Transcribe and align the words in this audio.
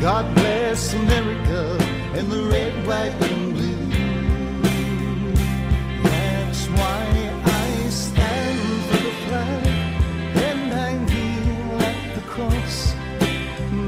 God 0.00 0.34
bless 0.34 0.94
America 0.94 1.76
and 2.14 2.32
the 2.32 2.44
red, 2.44 2.86
white, 2.86 3.12
and 3.30 3.52
blue. 3.52 3.86
That's 6.02 6.66
why 6.68 7.32
I 7.44 7.88
stand 7.90 8.82
for 8.88 8.96
the 8.96 9.14
flag 9.26 9.66
and 10.48 10.72
I 10.72 10.92
kneel 11.04 11.82
at 11.82 12.14
the 12.14 12.22
cross. 12.22 12.94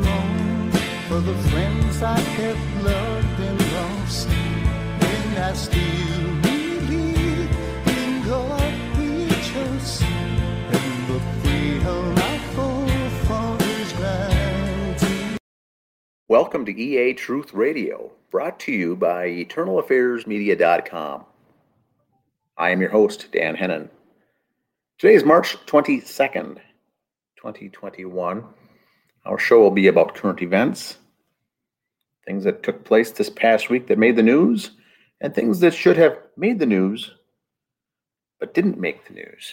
Long 0.07 0.71
for 1.09 1.21
the 1.21 1.35
friends 1.49 2.03
I 2.03 2.19
have 2.19 2.85
loved 2.85 3.41
and 3.49 3.73
lost. 3.73 4.29
And 4.29 5.39
I 5.39 5.55
still 5.55 6.32
Welcome 16.33 16.65
to 16.65 16.73
EA 16.73 17.13
Truth 17.13 17.53
Radio, 17.53 18.11
brought 18.31 18.59
to 18.61 18.73
you 18.73 18.97
by 18.97 19.29
EternalAffairsMedia.com. 19.29 21.27
I 22.57 22.71
am 22.71 22.81
your 22.81 22.89
host, 22.89 23.31
Dan 23.33 23.55
Hennon. 23.55 23.91
Today 24.97 25.13
is 25.13 25.25
March 25.25 25.59
22nd, 25.67 26.55
2021. 27.37 28.45
Our 29.27 29.39
show 29.39 29.61
will 29.61 29.71
be 29.71 29.89
about 29.89 30.15
current 30.15 30.41
events, 30.41 30.97
things 32.25 32.45
that 32.45 32.63
took 32.63 32.83
place 32.83 33.11
this 33.11 33.29
past 33.29 33.69
week 33.69 33.87
that 33.89 33.99
made 33.99 34.17
the 34.17 34.23
news, 34.23 34.71
and 35.21 35.35
things 35.35 35.61
that 35.61 35.75
should 35.75 35.99
have 35.99 36.17
made 36.39 36.59
the 36.59 36.65
news 36.65 37.11
but 38.41 38.55
didn't 38.55 38.81
make 38.81 39.07
the 39.07 39.13
news. 39.13 39.53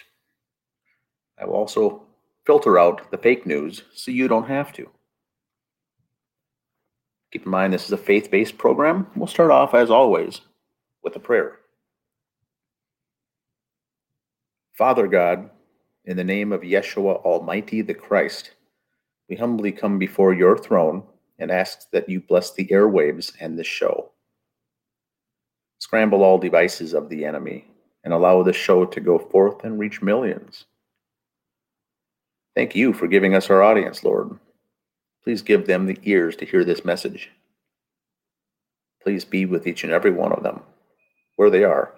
I 1.37 1.43
will 1.43 1.55
also 1.55 2.03
filter 2.45 2.79
out 2.79 3.11
the 3.11 3.17
fake 3.17 3.45
news 3.45 3.83
so 3.93 4.11
you 4.11 4.29
don't 4.29 4.47
have 4.47 4.71
to. 4.75 4.89
Keep 7.31 7.45
in 7.45 7.51
mind, 7.51 7.73
this 7.73 7.85
is 7.85 7.91
a 7.91 7.97
faith 7.97 8.31
based 8.31 8.57
program. 8.57 9.07
We'll 9.15 9.27
start 9.27 9.51
off, 9.51 9.73
as 9.73 9.91
always, 9.91 10.41
with 11.03 11.15
a 11.15 11.19
prayer. 11.19 11.59
Father 14.73 15.07
God, 15.07 15.49
in 16.05 16.17
the 16.17 16.23
name 16.23 16.51
of 16.51 16.61
Yeshua 16.61 17.21
Almighty 17.23 17.81
the 17.81 17.93
Christ, 17.93 18.51
we 19.29 19.35
humbly 19.35 19.71
come 19.71 19.99
before 19.99 20.33
your 20.33 20.57
throne 20.57 21.03
and 21.37 21.51
ask 21.51 21.89
that 21.91 22.09
you 22.09 22.19
bless 22.19 22.51
the 22.51 22.65
airwaves 22.67 23.33
and 23.39 23.57
this 23.57 23.67
show. 23.67 24.11
Scramble 25.79 26.23
all 26.23 26.37
devices 26.37 26.93
of 26.93 27.09
the 27.09 27.25
enemy 27.25 27.65
and 28.03 28.13
allow 28.13 28.41
this 28.41 28.55
show 28.55 28.85
to 28.85 28.99
go 28.99 29.19
forth 29.19 29.63
and 29.63 29.77
reach 29.77 30.01
millions. 30.01 30.65
Thank 32.55 32.75
you 32.75 32.91
for 32.91 33.07
giving 33.07 33.35
us 33.35 33.49
our 33.49 33.61
audience, 33.61 34.03
Lord. 34.03 34.37
Please 35.23 35.41
give 35.41 35.67
them 35.67 35.85
the 35.85 35.97
ears 36.03 36.35
to 36.37 36.45
hear 36.45 36.63
this 36.63 36.85
message. 36.85 37.29
Please 39.03 39.25
be 39.25 39.45
with 39.45 39.67
each 39.67 39.83
and 39.83 39.93
every 39.93 40.11
one 40.11 40.31
of 40.31 40.43
them, 40.43 40.61
where 41.35 41.49
they 41.49 41.63
are, 41.63 41.93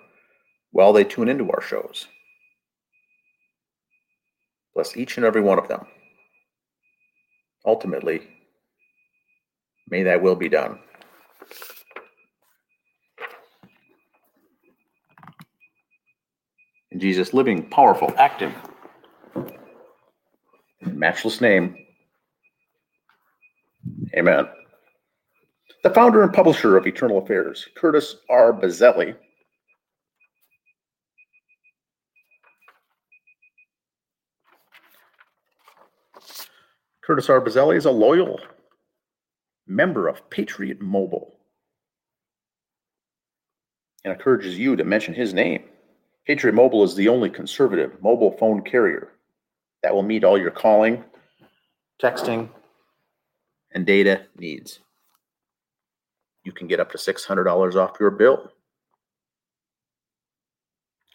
while 0.71 0.93
they 0.93 1.03
tune 1.03 1.29
into 1.29 1.49
our 1.51 1.61
shows. 1.61 2.07
Bless 4.73 4.95
each 4.95 5.17
and 5.17 5.25
every 5.25 5.41
one 5.41 5.59
of 5.59 5.67
them. 5.67 5.85
Ultimately, 7.65 8.27
may 9.89 10.03
thy 10.03 10.15
will 10.15 10.35
be 10.35 10.49
done. 10.49 10.79
In 16.91 16.99
Jesus' 16.99 17.33
living, 17.33 17.69
powerful, 17.69 18.13
active, 18.17 18.53
matchless 20.81 21.39
name, 21.39 21.80
Amen. 24.15 24.47
The 25.83 25.89
founder 25.89 26.21
and 26.21 26.33
publisher 26.33 26.77
of 26.77 26.85
Eternal 26.85 27.19
Affairs, 27.19 27.67
Curtis 27.75 28.17
R. 28.29 28.53
Bizelli, 28.53 29.15
Curtis 37.01 37.29
R. 37.29 37.41
Bizelli 37.41 37.77
is 37.77 37.85
a 37.85 37.91
loyal 37.91 38.39
member 39.67 40.07
of 40.07 40.29
Patriot 40.29 40.81
Mobile 40.81 41.35
and 44.03 44.13
encourages 44.13 44.57
you 44.57 44.75
to 44.75 44.83
mention 44.83 45.13
his 45.13 45.33
name. 45.33 45.63
Patriot 46.27 46.53
Mobile 46.53 46.83
is 46.83 46.95
the 46.95 47.07
only 47.07 47.29
conservative 47.29 48.01
mobile 48.01 48.35
phone 48.37 48.61
carrier 48.61 49.13
that 49.83 49.93
will 49.93 50.03
meet 50.03 50.23
all 50.23 50.37
your 50.37 50.51
calling, 50.51 51.03
texting, 52.01 52.49
and 53.73 53.85
data 53.85 54.25
needs. 54.37 54.79
You 56.43 56.51
can 56.51 56.67
get 56.67 56.79
up 56.79 56.91
to 56.91 56.97
$600 56.97 57.75
off 57.75 57.99
your 57.99 58.11
bill 58.11 58.51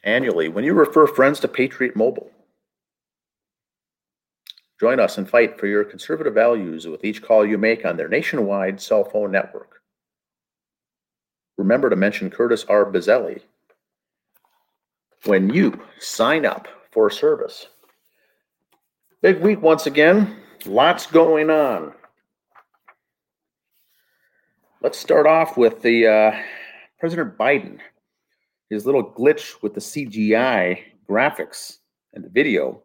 annually 0.04 0.48
when 0.48 0.64
you 0.64 0.72
refer 0.72 1.06
friends 1.06 1.40
to 1.40 1.48
Patriot 1.48 1.96
Mobile. 1.96 2.30
Join 4.78 5.00
us 5.00 5.18
and 5.18 5.28
fight 5.28 5.58
for 5.58 5.66
your 5.66 5.84
conservative 5.84 6.34
values 6.34 6.86
with 6.86 7.04
each 7.04 7.22
call 7.22 7.46
you 7.46 7.58
make 7.58 7.84
on 7.84 7.96
their 7.96 8.08
nationwide 8.08 8.80
cell 8.80 9.04
phone 9.04 9.32
network. 9.32 9.80
Remember 11.56 11.88
to 11.88 11.96
mention 11.96 12.30
Curtis 12.30 12.64
R. 12.68 12.84
Bizelli 12.84 13.40
when 15.24 15.52
you 15.52 15.80
sign 15.98 16.44
up 16.44 16.68
for 16.92 17.10
service. 17.10 17.66
Big 19.22 19.40
week 19.40 19.62
once 19.62 19.86
again, 19.86 20.36
lots 20.66 21.06
going 21.06 21.48
on. 21.50 21.94
Let's 24.82 24.98
start 24.98 25.26
off 25.26 25.56
with 25.56 25.80
the 25.80 26.06
uh, 26.06 26.32
President 27.00 27.38
Biden, 27.38 27.78
his 28.68 28.84
little 28.84 29.02
glitch 29.02 29.62
with 29.62 29.72
the 29.72 29.80
CGI 29.80 30.80
graphics 31.08 31.78
and 32.12 32.22
the 32.22 32.28
video 32.28 32.82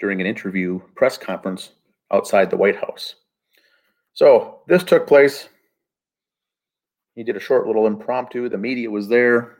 during 0.00 0.22
an 0.22 0.26
interview 0.26 0.80
press 0.96 1.18
conference 1.18 1.72
outside 2.10 2.48
the 2.48 2.56
White 2.56 2.76
House. 2.76 3.16
So 4.14 4.60
this 4.66 4.82
took 4.82 5.06
place. 5.06 5.50
He 7.14 7.24
did 7.24 7.36
a 7.36 7.40
short 7.40 7.66
little 7.66 7.86
impromptu. 7.86 8.48
The 8.48 8.56
media 8.56 8.90
was 8.90 9.06
there. 9.06 9.58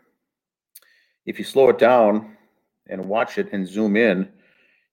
If 1.27 1.39
you 1.39 1.45
slow 1.45 1.69
it 1.69 1.79
down 1.79 2.35
and 2.89 3.05
watch 3.05 3.37
it 3.37 3.53
and 3.53 3.69
zoom 3.69 3.97
in, 3.97 4.27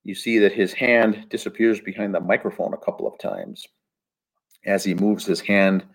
you 0.03 0.13
see 0.13 0.39
that 0.39 0.51
his 0.51 0.73
hand 0.73 1.27
disappears 1.29 1.79
behind 1.79 2.13
the 2.13 2.19
microphone 2.19 2.73
a 2.73 2.85
couple 2.85 3.07
of 3.07 3.17
times 3.17 3.65
as 4.65 4.83
he 4.83 4.93
moves 4.93 5.25
his 5.25 5.39
hand 5.39 5.85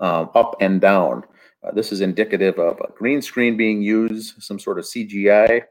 um, 0.00 0.30
up 0.34 0.56
and 0.60 0.80
down. 0.80 1.24
Uh, 1.62 1.70
this 1.72 1.92
is 1.92 2.00
indicative 2.00 2.58
of 2.58 2.80
a 2.80 2.92
green 2.92 3.20
screen 3.20 3.56
being 3.56 3.82
used, 3.82 4.42
some 4.42 4.58
sort 4.58 4.78
of 4.78 4.84
CGI. 4.84 5.62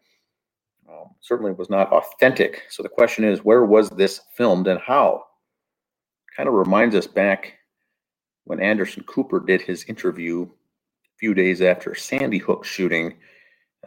Um, 0.88 1.12
certainly 1.20 1.52
was 1.52 1.70
not 1.70 1.92
authentic. 1.92 2.64
So 2.70 2.84
the 2.84 2.90
question 2.90 3.24
is, 3.24 3.44
where 3.44 3.66
was 3.66 3.90
this 3.90 4.22
filmed 4.36 4.68
and 4.68 4.80
how? 4.80 5.24
Kind 6.36 6.48
of 6.48 6.56
reminds 6.56 6.96
us 6.96 7.08
back 7.08 7.56
when 8.46 8.62
Anderson 8.62 9.04
Cooper 9.04 9.40
did 9.40 9.62
his 9.62 9.84
interview 9.86 10.44
a 10.44 11.18
few 11.20 11.34
days 11.34 11.62
after 11.62 11.96
Sandy 11.96 12.38
Hook 12.38 12.66
shooting, 12.66 13.16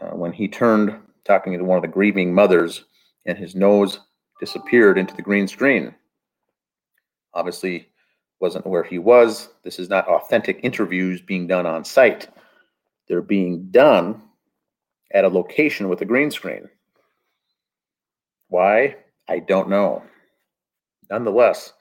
uh, 0.01 0.11
when 0.11 0.33
he 0.33 0.49
turned 0.49 0.97
talking 1.25 1.57
to 1.57 1.65
one 1.65 1.77
of 1.79 1.83
the 1.83 1.89
grieving 1.89 2.35
mothers, 2.35 2.85
and 3.27 3.39
his 3.39 3.55
nose 3.55 4.01
disappeared 4.41 4.99
into 4.99 5.15
the 5.15 5.23
green 5.23 5.47
screen. 5.47 5.95
Obviously, 7.35 7.89
wasn't 8.43 8.67
where 8.67 8.83
he 8.83 8.99
was. 8.99 9.49
This 9.63 9.79
is 9.79 9.89
not 9.89 10.09
authentic 10.09 10.61
interviews 10.65 11.23
being 11.23 11.47
done 11.47 11.65
on 11.65 11.85
site. 11.85 12.29
They're 13.07 13.23
being 13.23 13.69
done 13.71 14.21
at 15.15 15.25
a 15.25 15.29
location 15.29 15.89
with 15.89 16.01
a 16.03 16.05
green 16.05 16.31
screen. 16.31 16.69
Why? 18.49 18.97
I 19.29 19.39
don't 19.39 19.69
know. 19.69 20.03
Nonetheless, 21.09 21.73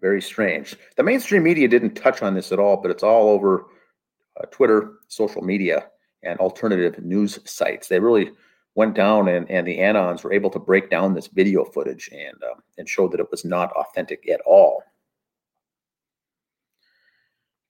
very 0.00 0.22
strange. 0.22 0.76
The 0.96 1.02
mainstream 1.02 1.42
media 1.42 1.68
didn't 1.68 1.94
touch 1.94 2.22
on 2.22 2.34
this 2.34 2.52
at 2.52 2.58
all, 2.58 2.78
but 2.78 2.90
it's 2.90 3.02
all 3.02 3.28
over 3.28 3.66
uh, 4.40 4.46
Twitter, 4.46 4.94
social 5.08 5.42
media, 5.42 5.88
and 6.22 6.40
alternative 6.40 7.04
news 7.04 7.38
sites. 7.44 7.88
They 7.88 8.00
really 8.00 8.30
went 8.74 8.94
down, 8.94 9.28
and, 9.28 9.50
and 9.50 9.66
the 9.66 9.78
Anons 9.78 10.24
were 10.24 10.32
able 10.32 10.50
to 10.50 10.58
break 10.58 10.88
down 10.88 11.12
this 11.12 11.26
video 11.26 11.64
footage 11.64 12.08
and 12.12 12.42
uh, 12.42 12.54
and 12.78 12.88
show 12.88 13.08
that 13.08 13.20
it 13.20 13.30
was 13.30 13.44
not 13.44 13.72
authentic 13.72 14.28
at 14.28 14.40
all. 14.46 14.82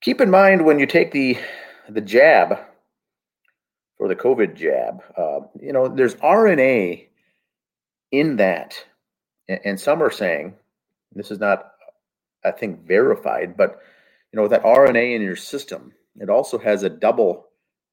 Keep 0.01 0.21
in 0.21 0.29
mind 0.29 0.65
when 0.65 0.79
you 0.79 0.85
take 0.85 1.11
the 1.11 1.37
the 1.89 2.01
jab 2.01 2.59
for 3.97 4.07
the 4.07 4.15
COVID 4.15 4.55
jab, 4.55 5.03
uh, 5.17 5.41
you 5.59 5.73
know, 5.73 5.87
there's 5.87 6.15
RNA 6.15 7.07
in 8.11 8.37
that, 8.37 8.75
and, 9.49 9.59
and 9.65 9.79
some 9.79 10.01
are 10.01 10.11
saying 10.11 10.55
this 11.13 11.31
is 11.31 11.39
not, 11.39 11.71
I 12.45 12.51
think, 12.51 12.85
verified, 12.87 13.57
but 13.57 13.81
you 14.31 14.37
know 14.37 14.47
that 14.47 14.63
RNA 14.63 15.15
in 15.15 15.21
your 15.21 15.35
system 15.35 15.93
it 16.19 16.29
also 16.29 16.57
has 16.57 16.83
a 16.83 16.89
double 16.89 17.47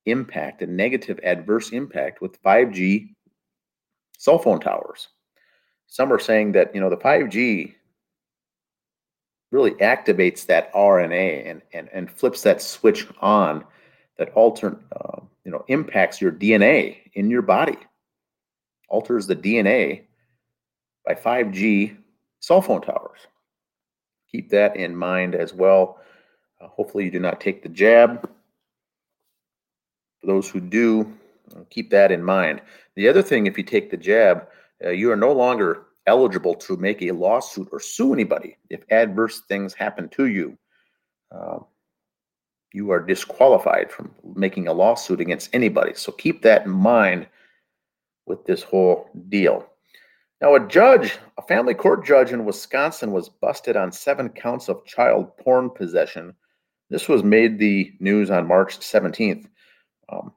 impact, 0.05 0.63
a 0.63 0.67
negative 0.67 1.19
adverse 1.23 1.71
impact 1.71 2.21
with 2.21 2.43
5G 2.43 3.09
cell 4.19 4.39
phone 4.39 4.61
towers. 4.61 5.09
Some 5.87 6.13
are 6.13 6.19
saying 6.19 6.53
that 6.53 6.75
you 6.75 6.81
know 6.81 6.91
the 6.91 6.97
5G 6.97 7.75
really 9.57 9.73
activates 9.81 10.45
that 10.45 10.71
RNA 10.75 11.51
and, 11.51 11.63
and, 11.73 11.89
and 11.91 12.11
flips 12.11 12.43
that 12.43 12.61
switch 12.61 13.07
on 13.21 13.65
that 14.19 14.31
alter, 14.35 14.79
uh, 14.95 15.21
you 15.45 15.51
know, 15.51 15.65
impacts 15.69 16.21
your 16.21 16.31
DNA 16.31 16.99
in 17.15 17.31
your 17.31 17.41
body, 17.41 17.79
alters 18.91 19.27
the 19.27 19.35
DNA 19.35 20.03
by 21.07 21.15
5G 21.15 21.97
cell 22.41 22.61
phone 22.61 22.83
towers. 22.83 23.21
Keep 24.31 24.51
that 24.51 24.77
in 24.77 24.95
mind 24.95 25.35
as 25.35 25.55
well. 25.55 26.01
Uh, 26.61 26.69
hopefully, 26.69 27.05
you 27.05 27.11
do 27.11 27.19
not 27.19 27.41
take 27.41 27.63
the 27.63 27.71
jab. 27.71 28.29
For 30.21 30.27
those 30.27 30.51
who 30.51 30.61
do, 30.61 31.11
uh, 31.55 31.61
keep 31.71 31.89
that 31.91 32.13
in 32.13 32.23
mind. 32.23 32.61
The 32.95 33.09
other 33.09 33.23
thing, 33.23 33.47
if 33.47 33.57
you 33.57 33.65
take 33.65 33.91
the 33.91 33.97
jab, 33.97 34.49
uh, 34.85 34.91
you 34.91 35.11
are 35.11 35.17
no 35.17 35.33
longer 35.33 35.87
eligible 36.07 36.55
to 36.55 36.77
make 36.77 37.03
a 37.03 37.13
lawsuit 37.13 37.69
or 37.73 37.81
sue 37.81 38.13
anybody 38.13 38.57
if 38.71 38.85
adverse 38.91 39.43
things 39.49 39.75
happen 39.75 40.09
to 40.11 40.27
you. 40.27 40.57
Uh, 41.31 41.59
you 42.73 42.91
are 42.91 43.01
disqualified 43.01 43.91
from 43.91 44.15
making 44.35 44.69
a 44.69 44.73
lawsuit 44.73 45.21
against 45.21 45.51
anybody. 45.55 45.95
So 45.95 46.13
keep 46.13 46.43
that 46.43 46.67
in 46.67 46.71
mind 46.71 47.27
with 48.27 48.45
this 48.45 48.63
whole 48.63 49.09
deal. 49.29 49.67
Now, 50.41 50.55
a 50.55 50.69
judge, 50.69 51.17
a 51.39 51.43
family 51.43 51.73
court 51.73 52.05
judge 52.05 52.33
in 52.33 52.45
Wisconsin, 52.45 53.13
was 53.13 53.31
busted 53.31 53.77
on 53.77 53.91
seven 53.91 54.29
counts 54.29 54.69
of 54.69 54.85
child 54.85 55.35
porn 55.39 55.71
possession. 55.71 56.35
This 56.91 57.09
was 57.09 57.25
made 57.25 57.59
the 57.59 57.93
news 58.01 58.31
on 58.31 58.47
March 58.47 58.79
17th. 58.79 59.47
Um, 60.11 60.33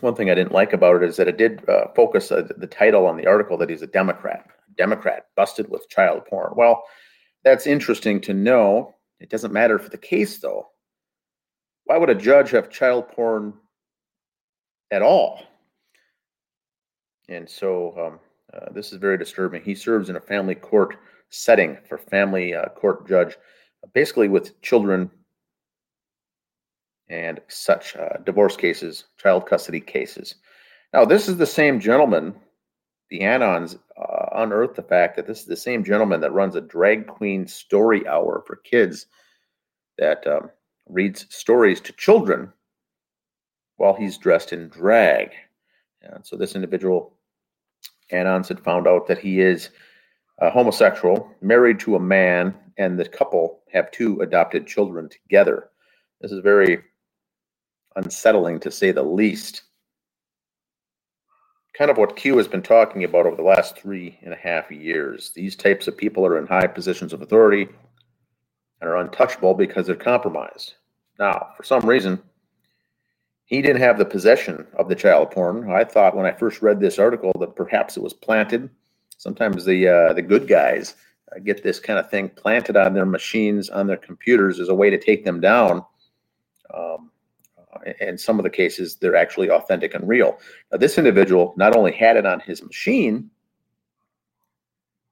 one 0.00 0.14
thing 0.14 0.28
I 0.28 0.34
didn't 0.34 0.52
like 0.52 0.72
about 0.72 0.96
it 0.96 1.08
is 1.08 1.16
that 1.16 1.28
it 1.28 1.38
did 1.38 1.66
uh, 1.68 1.86
focus 1.94 2.32
uh, 2.32 2.48
the 2.56 2.66
title 2.66 3.06
on 3.06 3.16
the 3.16 3.26
article 3.26 3.56
that 3.58 3.70
he's 3.70 3.82
a 3.82 3.86
Democrat. 3.86 4.50
Democrat 4.76 5.26
busted 5.36 5.68
with 5.68 5.88
child 5.88 6.24
porn. 6.26 6.52
Well, 6.56 6.84
that's 7.44 7.66
interesting 7.66 8.20
to 8.22 8.34
know. 8.34 8.94
It 9.20 9.30
doesn't 9.30 9.52
matter 9.52 9.78
for 9.78 9.88
the 9.88 9.98
case, 9.98 10.38
though. 10.38 10.68
Why 11.84 11.96
would 11.98 12.10
a 12.10 12.14
judge 12.14 12.50
have 12.50 12.70
child 12.70 13.08
porn 13.08 13.54
at 14.90 15.02
all? 15.02 15.40
And 17.28 17.48
so 17.48 17.94
um, 17.98 18.20
uh, 18.52 18.72
this 18.72 18.92
is 18.92 18.98
very 18.98 19.18
disturbing. 19.18 19.62
He 19.62 19.74
serves 19.74 20.10
in 20.10 20.16
a 20.16 20.20
family 20.20 20.54
court 20.54 20.96
setting 21.30 21.76
for 21.88 21.98
family 21.98 22.54
uh, 22.54 22.66
court 22.70 23.08
judge, 23.08 23.36
basically 23.92 24.28
with 24.28 24.60
children 24.62 25.10
and 27.08 27.40
such 27.48 27.96
uh, 27.96 28.18
divorce 28.24 28.56
cases, 28.56 29.04
child 29.18 29.46
custody 29.46 29.80
cases. 29.80 30.36
Now, 30.92 31.04
this 31.04 31.28
is 31.28 31.36
the 31.36 31.46
same 31.46 31.78
gentleman 31.80 32.34
the 33.10 33.20
Anons 33.20 33.78
unearthed 34.36 34.76
the 34.76 34.82
fact 34.82 35.16
that 35.16 35.26
this 35.26 35.40
is 35.40 35.46
the 35.46 35.56
same 35.56 35.84
gentleman 35.84 36.20
that 36.20 36.32
runs 36.32 36.54
a 36.54 36.60
drag 36.60 37.06
queen 37.06 37.46
story 37.46 38.06
hour 38.06 38.42
for 38.46 38.56
kids 38.56 39.06
that 39.98 40.26
um, 40.26 40.50
reads 40.88 41.26
stories 41.34 41.80
to 41.80 41.92
children 41.92 42.52
while 43.76 43.94
he's 43.94 44.18
dressed 44.18 44.52
in 44.52 44.68
drag. 44.68 45.30
And 46.02 46.24
so 46.24 46.36
this 46.36 46.54
individual, 46.54 47.14
Anons, 48.12 48.48
had 48.48 48.60
found 48.60 48.86
out 48.86 49.06
that 49.08 49.18
he 49.18 49.40
is 49.40 49.70
uh, 50.40 50.50
homosexual, 50.50 51.30
married 51.40 51.80
to 51.80 51.96
a 51.96 52.00
man, 52.00 52.54
and 52.78 52.98
the 52.98 53.08
couple 53.08 53.60
have 53.72 53.90
two 53.90 54.20
adopted 54.20 54.66
children 54.66 55.08
together. 55.08 55.70
This 56.20 56.32
is 56.32 56.40
very 56.40 56.82
unsettling 57.96 58.60
to 58.60 58.70
say 58.70 58.92
the 58.92 59.02
least 59.02 59.62
kind 61.76 61.90
of 61.90 61.98
what 61.98 62.16
Q 62.16 62.36
has 62.38 62.48
been 62.48 62.62
talking 62.62 63.04
about 63.04 63.26
over 63.26 63.36
the 63.36 63.42
last 63.42 63.76
three 63.76 64.18
and 64.22 64.32
a 64.32 64.36
half 64.36 64.70
years. 64.70 65.30
These 65.34 65.56
types 65.56 65.86
of 65.86 65.96
people 65.96 66.24
are 66.24 66.38
in 66.38 66.46
high 66.46 66.66
positions 66.66 67.12
of 67.12 67.22
authority 67.22 67.68
and 68.80 68.90
are 68.90 68.96
untouchable 68.96 69.54
because 69.54 69.86
they're 69.86 69.96
compromised. 69.96 70.74
Now, 71.18 71.48
for 71.56 71.62
some 71.64 71.86
reason, 71.86 72.22
he 73.44 73.62
didn't 73.62 73.82
have 73.82 73.98
the 73.98 74.04
possession 74.04 74.66
of 74.78 74.88
the 74.88 74.94
child 74.94 75.30
porn. 75.30 75.70
I 75.70 75.84
thought 75.84 76.16
when 76.16 76.26
I 76.26 76.32
first 76.32 76.62
read 76.62 76.80
this 76.80 76.98
article 76.98 77.32
that 77.40 77.56
perhaps 77.56 77.96
it 77.96 78.02
was 78.02 78.14
planted. 78.14 78.68
Sometimes 79.18 79.64
the 79.64 79.88
uh, 79.88 80.12
the 80.12 80.22
good 80.22 80.48
guys 80.48 80.94
uh, 81.34 81.38
get 81.38 81.62
this 81.62 81.80
kind 81.80 81.98
of 81.98 82.10
thing 82.10 82.28
planted 82.28 82.76
on 82.76 82.92
their 82.92 83.06
machines, 83.06 83.70
on 83.70 83.86
their 83.86 83.96
computers, 83.96 84.60
as 84.60 84.68
a 84.68 84.74
way 84.74 84.90
to 84.90 84.98
take 84.98 85.24
them 85.24 85.40
down. 85.40 85.84
Um, 86.74 87.10
in 88.00 88.18
some 88.18 88.38
of 88.38 88.42
the 88.42 88.50
cases, 88.50 88.96
they're 88.96 89.16
actually 89.16 89.50
authentic 89.50 89.94
and 89.94 90.06
real. 90.08 90.38
Now, 90.70 90.78
this 90.78 90.98
individual 90.98 91.54
not 91.56 91.76
only 91.76 91.92
had 91.92 92.16
it 92.16 92.26
on 92.26 92.40
his 92.40 92.62
machine, 92.62 93.30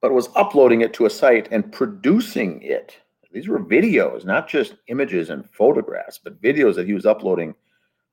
but 0.01 0.13
was 0.13 0.29
uploading 0.35 0.81
it 0.81 0.93
to 0.93 1.05
a 1.05 1.09
site 1.09 1.47
and 1.51 1.71
producing 1.71 2.61
it. 2.61 2.97
These 3.31 3.47
were 3.47 3.59
videos, 3.59 4.23
not 4.23 4.47
just 4.47 4.75
images 4.87 5.29
and 5.29 5.49
photographs, 5.49 6.19
but 6.23 6.41
videos 6.41 6.75
that 6.75 6.85
he 6.85 6.93
was 6.93 7.05
uploading 7.05 7.53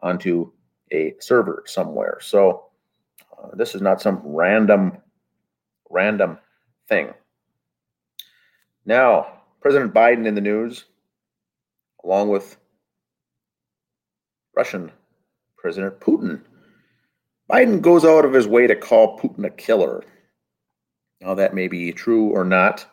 onto 0.00 0.50
a 0.91 1.14
server 1.20 1.62
somewhere. 1.67 2.19
So 2.20 2.67
uh, 3.38 3.49
this 3.55 3.75
is 3.75 3.82
not 3.82 4.00
some 4.00 4.20
random, 4.25 4.99
random 5.91 6.38
thing. 6.88 7.12
Now, 8.85 9.43
President 9.61 9.94
Biden 9.94 10.26
in 10.26 10.35
the 10.35 10.41
news, 10.41 10.87
along 12.05 12.29
with 12.31 12.56
Russian 14.54 14.93
President 15.56 16.00
Putin. 16.00 16.40
Biden 17.50 17.81
goes 17.81 18.04
out 18.04 18.25
of 18.25 18.32
his 18.32 18.46
way 18.46 18.66
to 18.66 18.76
call 18.76 19.19
Putin 19.19 19.44
a 19.44 19.50
killer. 19.50 20.02
Now, 21.20 21.34
that 21.34 21.54
may 21.54 21.69
be 21.69 21.93
true 21.93 22.31
or 22.31 22.44
not. 22.44 22.87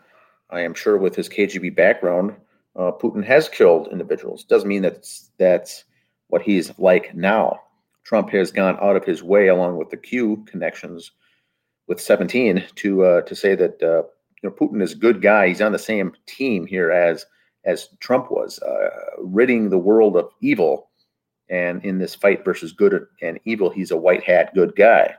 I 0.50 0.62
am 0.62 0.74
sure 0.74 0.98
with 0.98 1.16
his 1.16 1.30
KGB 1.30 1.76
background, 1.76 2.36
uh, 2.76 2.92
Putin 2.92 3.24
has 3.24 3.50
killed 3.50 3.90
individuals. 3.92 4.44
Doesn't 4.44 4.70
mean 4.70 4.82
that's, 4.82 5.32
that's 5.38 5.86
what 6.28 6.42
he's 6.42 6.78
like 6.80 7.16
now. 7.16 7.60
Trump 8.04 8.30
has 8.32 8.52
gone 8.52 8.78
out 8.82 8.96
of 8.96 9.06
his 9.06 9.22
way, 9.22 9.48
along 9.48 9.78
with 9.78 9.90
the 9.90 9.98
Q 9.98 10.44
connections 10.48 11.12
with 11.88 12.02
17, 12.02 12.66
to 12.76 13.04
uh, 13.04 13.22
to 13.22 13.36
say 13.36 13.56
that 13.56 13.82
uh, 13.84 14.04
you 14.42 14.50
know, 14.50 14.52
Putin 14.52 14.82
is 14.82 14.94
a 14.94 14.98
good 14.98 15.22
guy. 15.22 15.48
He's 15.48 15.62
on 15.62 15.72
the 15.72 15.80
same 15.80 16.14
team 16.26 16.66
here 16.66 16.92
as 16.92 17.26
as 17.66 17.90
Trump 18.00 18.32
was, 18.32 18.58
uh, 18.60 18.90
ridding 19.20 19.70
the 19.70 19.78
world 19.78 20.16
of 20.16 20.30
evil 20.42 20.89
and 21.50 21.84
in 21.84 21.98
this 21.98 22.16
fight 22.16 22.46
versus 22.46 22.72
good 22.72 23.08
and 23.22 23.40
evil, 23.46 23.70
he's 23.70 23.92
a 23.92 23.98
white 23.98 24.24
hat 24.24 24.54
good 24.54 24.76
guy. 24.76 25.16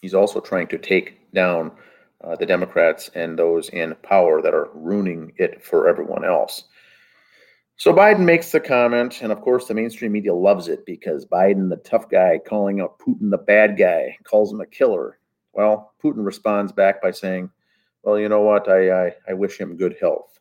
He's 0.00 0.14
also 0.14 0.40
trying 0.40 0.68
to 0.68 0.78
take 0.78 1.30
down 1.32 1.72
uh, 2.22 2.36
the 2.36 2.46
Democrats 2.46 3.10
and 3.14 3.38
those 3.38 3.68
in 3.70 3.94
power 4.02 4.40
that 4.42 4.54
are 4.54 4.70
ruining 4.74 5.32
it 5.36 5.62
for 5.62 5.88
everyone 5.88 6.24
else. 6.24 6.64
So 7.76 7.94
Biden 7.94 8.20
makes 8.20 8.52
the 8.52 8.60
comment, 8.60 9.22
and 9.22 9.32
of 9.32 9.40
course, 9.40 9.66
the 9.66 9.74
mainstream 9.74 10.12
media 10.12 10.34
loves 10.34 10.68
it 10.68 10.84
because 10.84 11.24
Biden, 11.24 11.70
the 11.70 11.76
tough 11.76 12.10
guy, 12.10 12.38
calling 12.46 12.80
out 12.80 12.98
Putin 12.98 13.30
the 13.30 13.38
bad 13.38 13.78
guy, 13.78 14.16
calls 14.24 14.52
him 14.52 14.60
a 14.60 14.66
killer. 14.66 15.18
Well, 15.54 15.94
Putin 16.02 16.24
responds 16.24 16.72
back 16.72 17.00
by 17.00 17.10
saying, 17.10 17.50
Well, 18.02 18.18
you 18.18 18.28
know 18.28 18.42
what? 18.42 18.68
I, 18.68 19.06
I, 19.06 19.14
I 19.30 19.32
wish 19.32 19.58
him 19.58 19.78
good 19.78 19.96
health. 19.98 20.38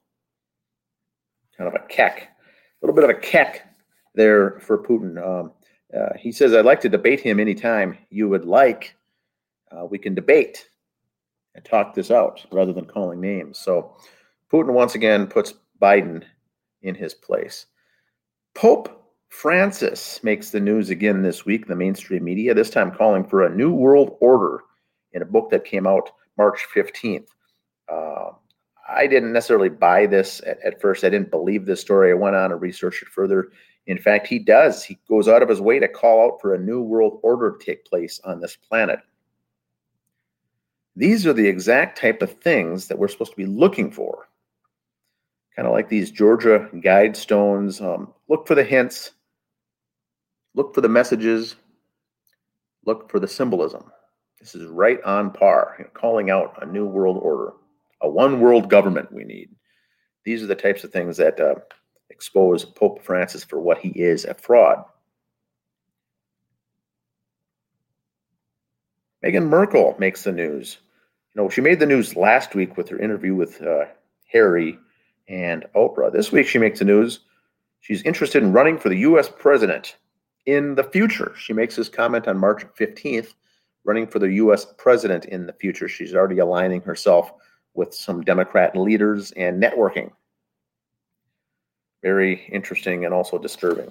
Kind 1.57 1.73
of 1.73 1.81
a 1.81 1.87
keck 1.87 2.27
little 2.81 2.95
bit 2.95 3.03
of 3.03 3.09
a 3.09 3.19
keck 3.19 3.75
there 4.15 4.59
for 4.59 4.77
Putin. 4.77 5.17
Um, 5.23 5.51
uh, 5.97 6.15
he 6.17 6.31
says, 6.31 6.53
I'd 6.53 6.65
like 6.65 6.81
to 6.81 6.89
debate 6.89 7.19
him 7.19 7.39
anytime 7.39 7.97
you 8.09 8.29
would 8.29 8.45
like. 8.45 8.95
Uh, 9.71 9.85
we 9.85 9.97
can 9.97 10.13
debate 10.13 10.69
and 11.55 11.65
talk 11.65 11.93
this 11.93 12.11
out 12.11 12.45
rather 12.51 12.73
than 12.73 12.85
calling 12.85 13.19
names. 13.19 13.57
So 13.57 13.95
Putin 14.51 14.73
once 14.73 14.95
again 14.95 15.27
puts 15.27 15.53
Biden 15.81 16.23
in 16.81 16.95
his 16.95 17.13
place. 17.13 17.65
Pope 18.55 18.99
Francis 19.29 20.23
makes 20.23 20.49
the 20.49 20.59
news 20.59 20.89
again 20.89 21.21
this 21.21 21.45
week 21.45 21.67
the 21.67 21.75
mainstream 21.75 22.23
media, 22.23 22.53
this 22.53 22.69
time 22.69 22.91
calling 22.91 23.23
for 23.23 23.43
a 23.43 23.55
new 23.55 23.71
world 23.71 24.17
order 24.21 24.61
in 25.13 25.21
a 25.21 25.25
book 25.25 25.49
that 25.51 25.65
came 25.65 25.87
out 25.87 26.11
March 26.37 26.65
15th. 26.73 27.27
Uh, 27.91 28.31
I 28.89 29.07
didn't 29.07 29.33
necessarily 29.33 29.69
buy 29.69 30.05
this 30.05 30.41
at, 30.45 30.59
at, 30.63 30.81
first. 30.81 31.03
I 31.03 31.09
didn't 31.09 31.31
believe 31.31 31.65
this 31.65 31.81
story. 31.81 32.11
I 32.11 32.15
went 32.15 32.35
on 32.35 32.51
and 32.51 32.61
researched 32.61 33.03
it 33.03 33.09
further. 33.09 33.51
In 33.87 33.97
fact, 33.97 34.27
he 34.27 34.39
does. 34.39 34.83
He 34.83 34.99
goes 35.07 35.27
out 35.27 35.41
of 35.41 35.49
his 35.49 35.61
way 35.61 35.79
to 35.79 35.87
call 35.87 36.25
out 36.25 36.41
for 36.41 36.53
a 36.53 36.59
new 36.59 36.81
world 36.81 37.19
order 37.23 37.51
to 37.51 37.65
take 37.65 37.85
place 37.85 38.19
on 38.23 38.39
this 38.39 38.55
planet. 38.55 38.99
These 40.95 41.25
are 41.25 41.33
the 41.33 41.47
exact 41.47 41.99
type 41.99 42.21
of 42.21 42.39
things 42.39 42.87
that 42.87 42.97
we're 42.97 43.07
supposed 43.07 43.31
to 43.31 43.37
be 43.37 43.45
looking 43.45 43.91
for. 43.91 44.27
Kind 45.55 45.67
of 45.67 45.73
like 45.73 45.89
these 45.89 46.11
Georgia 46.11 46.69
guidestones. 46.75 47.81
Um, 47.81 48.13
look 48.27 48.47
for 48.47 48.55
the 48.55 48.63
hints, 48.63 49.11
look 50.55 50.73
for 50.73 50.81
the 50.81 50.89
messages, 50.89 51.55
look 52.85 53.09
for 53.09 53.19
the 53.19 53.27
symbolism. 53.27 53.91
This 54.39 54.55
is 54.55 54.67
right 54.67 55.01
on 55.03 55.31
par, 55.31 55.75
you 55.79 55.85
know, 55.85 55.91
calling 55.93 56.29
out 56.29 56.57
a 56.61 56.65
new 56.65 56.85
world 56.85 57.17
order 57.21 57.53
a 58.01 58.09
one 58.09 58.39
world 58.39 58.69
government 58.69 59.11
we 59.11 59.23
need. 59.23 59.49
These 60.23 60.43
are 60.43 60.47
the 60.47 60.55
types 60.55 60.83
of 60.83 60.91
things 60.91 61.17
that 61.17 61.39
uh, 61.39 61.55
expose 62.09 62.65
Pope 62.65 63.01
Francis 63.01 63.43
for 63.43 63.59
what 63.59 63.77
he 63.77 63.89
is 63.89 64.25
a 64.25 64.33
fraud. 64.33 64.83
Meghan 69.23 69.49
Markle 69.49 69.95
makes 69.99 70.23
the 70.23 70.31
news. 70.31 70.77
You 71.33 71.41
know, 71.41 71.49
she 71.49 71.61
made 71.61 71.79
the 71.79 71.85
news 71.85 72.15
last 72.15 72.55
week 72.55 72.77
with 72.77 72.89
her 72.89 72.99
interview 72.99 73.35
with 73.35 73.61
uh, 73.61 73.85
Harry 74.31 74.77
and 75.27 75.65
Oprah. 75.75 76.11
This 76.11 76.31
week, 76.31 76.47
she 76.47 76.57
makes 76.57 76.79
the 76.79 76.85
news. 76.85 77.19
She's 77.81 78.01
interested 78.03 78.43
in 78.43 78.53
running 78.53 78.77
for 78.77 78.89
the 78.89 78.97
U.S. 78.99 79.29
president 79.29 79.97
in 80.45 80.75
the 80.75 80.83
future. 80.83 81.33
She 81.37 81.53
makes 81.53 81.75
this 81.75 81.89
comment 81.89 82.27
on 82.27 82.37
March 82.37 82.65
15th, 82.79 83.33
running 83.83 84.07
for 84.07 84.19
the 84.19 84.33
U.S. 84.33 84.65
president 84.77 85.25
in 85.25 85.45
the 85.45 85.53
future. 85.53 85.87
She's 85.87 86.15
already 86.15 86.39
aligning 86.39 86.81
herself 86.81 87.31
with 87.79 87.93
some 87.93 88.21
Democrat 88.21 88.75
leaders 88.75 89.31
and 89.31 89.63
networking. 89.63 90.11
Very 92.03 92.45
interesting 92.51 93.05
and 93.05 93.13
also 93.13 93.39
disturbing. 93.39 93.89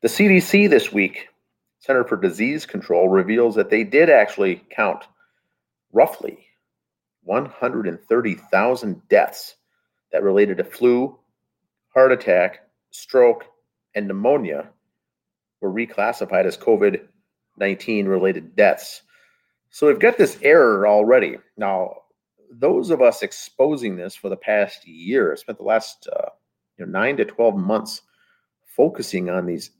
The 0.00 0.08
CDC 0.08 0.70
this 0.70 0.90
week, 0.90 1.28
Center 1.80 2.02
for 2.02 2.16
Disease 2.16 2.64
Control, 2.64 3.10
reveals 3.10 3.54
that 3.54 3.68
they 3.68 3.84
did 3.84 4.08
actually 4.08 4.64
count 4.70 5.04
roughly 5.92 6.38
130,000 7.24 9.08
deaths 9.08 9.56
that 10.12 10.22
related 10.22 10.56
to 10.56 10.64
flu, 10.64 11.18
heart 11.92 12.12
attack, 12.12 12.60
stroke, 12.90 13.44
and 13.94 14.08
pneumonia 14.08 14.66
were 15.60 15.70
reclassified 15.70 16.46
as 16.46 16.56
COVID 16.56 17.02
19 17.58 18.08
related 18.08 18.56
deaths. 18.56 19.02
So 19.68 19.88
we've 19.88 19.98
got 19.98 20.16
this 20.16 20.38
error 20.40 20.88
already. 20.88 21.36
Now, 21.58 21.99
those 22.50 22.90
of 22.90 23.00
us 23.00 23.22
exposing 23.22 23.96
this 23.96 24.14
for 24.14 24.28
the 24.28 24.36
past 24.36 24.86
year 24.86 25.36
spent 25.36 25.58
the 25.58 25.64
last 25.64 26.08
uh, 26.12 26.30
you 26.76 26.86
know, 26.86 26.92
nine 26.92 27.16
to 27.16 27.24
12 27.24 27.56
months 27.56 28.02
focusing 28.76 29.30
on 29.30 29.46
these 29.46 29.70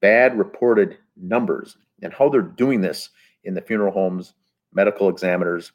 bad 0.00 0.38
reported 0.38 0.98
numbers 1.16 1.76
and 2.02 2.12
how 2.12 2.28
they're 2.28 2.42
doing 2.42 2.80
this 2.80 3.10
in 3.44 3.54
the 3.54 3.60
funeral 3.60 3.92
homes, 3.92 4.34
medical 4.72 5.08
examiners, 5.08 5.72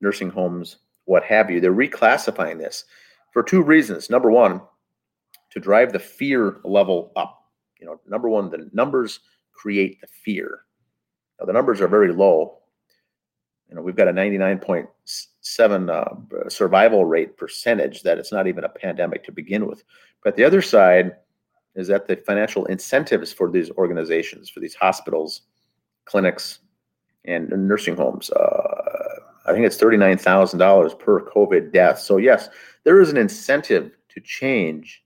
nursing 0.00 0.30
homes, 0.30 0.78
what 1.04 1.24
have 1.24 1.50
you. 1.50 1.60
They're 1.60 1.72
reclassifying 1.72 2.58
this 2.58 2.84
for 3.32 3.42
two 3.42 3.62
reasons. 3.62 4.10
Number 4.10 4.30
one, 4.30 4.60
to 5.50 5.60
drive 5.60 5.92
the 5.92 5.98
fear 5.98 6.58
level 6.64 7.12
up. 7.16 7.44
You 7.80 7.86
know, 7.86 8.00
number 8.06 8.28
one, 8.28 8.50
the 8.50 8.70
numbers 8.72 9.20
create 9.52 10.00
the 10.00 10.06
fear. 10.06 10.60
Now, 11.38 11.46
the 11.46 11.52
numbers 11.52 11.80
are 11.80 11.88
very 11.88 12.12
low. 12.12 12.58
You 13.72 13.76
know, 13.76 13.82
we've 13.82 13.96
got 13.96 14.06
a 14.06 14.12
99.7 14.12 15.88
uh, 15.88 16.50
survival 16.50 17.06
rate 17.06 17.38
percentage 17.38 18.02
that 18.02 18.18
it's 18.18 18.30
not 18.30 18.46
even 18.46 18.64
a 18.64 18.68
pandemic 18.68 19.24
to 19.24 19.32
begin 19.32 19.66
with. 19.66 19.82
But 20.22 20.36
the 20.36 20.44
other 20.44 20.60
side 20.60 21.16
is 21.74 21.88
that 21.88 22.06
the 22.06 22.16
financial 22.16 22.66
incentives 22.66 23.32
for 23.32 23.50
these 23.50 23.70
organizations, 23.70 24.50
for 24.50 24.60
these 24.60 24.74
hospitals, 24.74 25.40
clinics, 26.04 26.58
and 27.24 27.48
nursing 27.48 27.96
homes, 27.96 28.28
uh, 28.32 29.20
I 29.46 29.54
think 29.54 29.64
it's 29.64 29.78
$39,000 29.78 30.98
per 30.98 31.22
COVID 31.30 31.72
death. 31.72 31.98
So, 31.98 32.18
yes, 32.18 32.50
there 32.84 33.00
is 33.00 33.08
an 33.08 33.16
incentive 33.16 33.90
to 34.10 34.20
change 34.20 35.02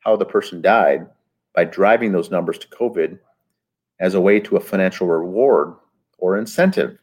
how 0.00 0.16
the 0.16 0.24
person 0.24 0.60
died 0.60 1.06
by 1.54 1.66
driving 1.66 2.10
those 2.10 2.32
numbers 2.32 2.58
to 2.58 2.68
COVID 2.70 3.20
as 4.00 4.14
a 4.14 4.20
way 4.20 4.40
to 4.40 4.56
a 4.56 4.60
financial 4.60 5.06
reward 5.06 5.74
or 6.18 6.36
incentive. 6.36 6.98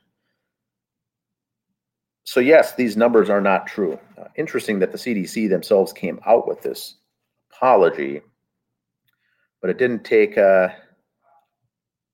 So, 2.26 2.40
yes, 2.40 2.76
these 2.76 2.98
numbers 2.98 3.30
are 3.30 3.40
not 3.40 3.68
true. 3.68 4.00
Uh, 4.18 4.26
interesting 4.36 4.80
that 4.80 4.92
the 4.92 4.98
CDC 4.98 5.48
themselves 5.48 5.94
came 5.94 6.20
out 6.26 6.48
with 6.48 6.62
this 6.62 6.96
apology, 7.52 8.22
but 9.62 9.70
it 9.70 9.78
didn't 9.78 10.04
take. 10.04 10.38
Uh, 10.38 10.70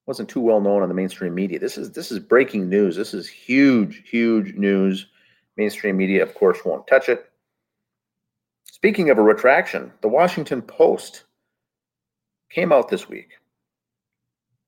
wasn't 0.06 0.28
too 0.28 0.42
well 0.42 0.60
known 0.60 0.82
on 0.82 0.90
the 0.90 0.96
mainstream 0.96 1.34
media. 1.34 1.58
This 1.58 1.78
is 1.78 1.92
this 1.92 2.12
is 2.12 2.20
breaking 2.20 2.68
news. 2.68 2.98
This 2.98 3.14
is 3.14 3.28
huge, 3.28 4.04
huge 4.10 4.56
news. 4.56 5.08
Mainstream 5.56 5.96
media, 5.96 6.24
of 6.24 6.34
course, 6.34 6.60
won't 6.66 6.88
touch 6.88 7.08
it. 7.08 7.32
Speaking 8.66 9.10
of 9.10 9.18
a 9.18 9.22
retraction, 9.22 9.92
the 10.02 10.08
Washington 10.08 10.62
Post 10.62 11.24
came 12.50 12.74
out 12.74 12.90
this 12.90 13.08
week 13.08 13.30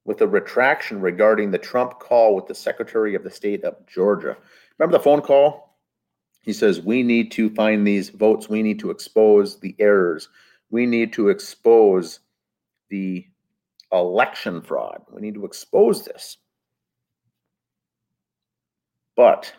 with 0.05 0.21
a 0.21 0.27
retraction 0.27 1.01
regarding 1.01 1.51
the 1.51 1.57
Trump 1.57 1.99
call 1.99 2.35
with 2.35 2.47
the 2.47 2.55
Secretary 2.55 3.15
of 3.15 3.23
the 3.23 3.31
State 3.31 3.63
of 3.63 3.75
Georgia. 3.87 4.37
Remember 4.83 4.97
the 4.97 5.03
phone 5.05 5.21
call? 5.21 5.77
He 6.41 6.51
says, 6.51 6.81
We 6.81 7.03
need 7.03 7.31
to 7.31 7.49
find 7.51 7.87
these 7.87 8.09
votes. 8.09 8.49
We 8.49 8.61
need 8.61 8.79
to 8.79 8.89
expose 8.91 9.57
the 9.57 9.77
errors. 9.79 10.27
We 10.71 10.85
need 10.85 11.13
to 11.13 11.29
expose 11.29 12.19
the 12.89 13.25
election 13.93 14.61
fraud. 14.61 15.03
We 15.09 15.21
need 15.21 15.35
to 15.35 15.45
expose 15.45 16.03
this. 16.03 16.35
But 19.15 19.53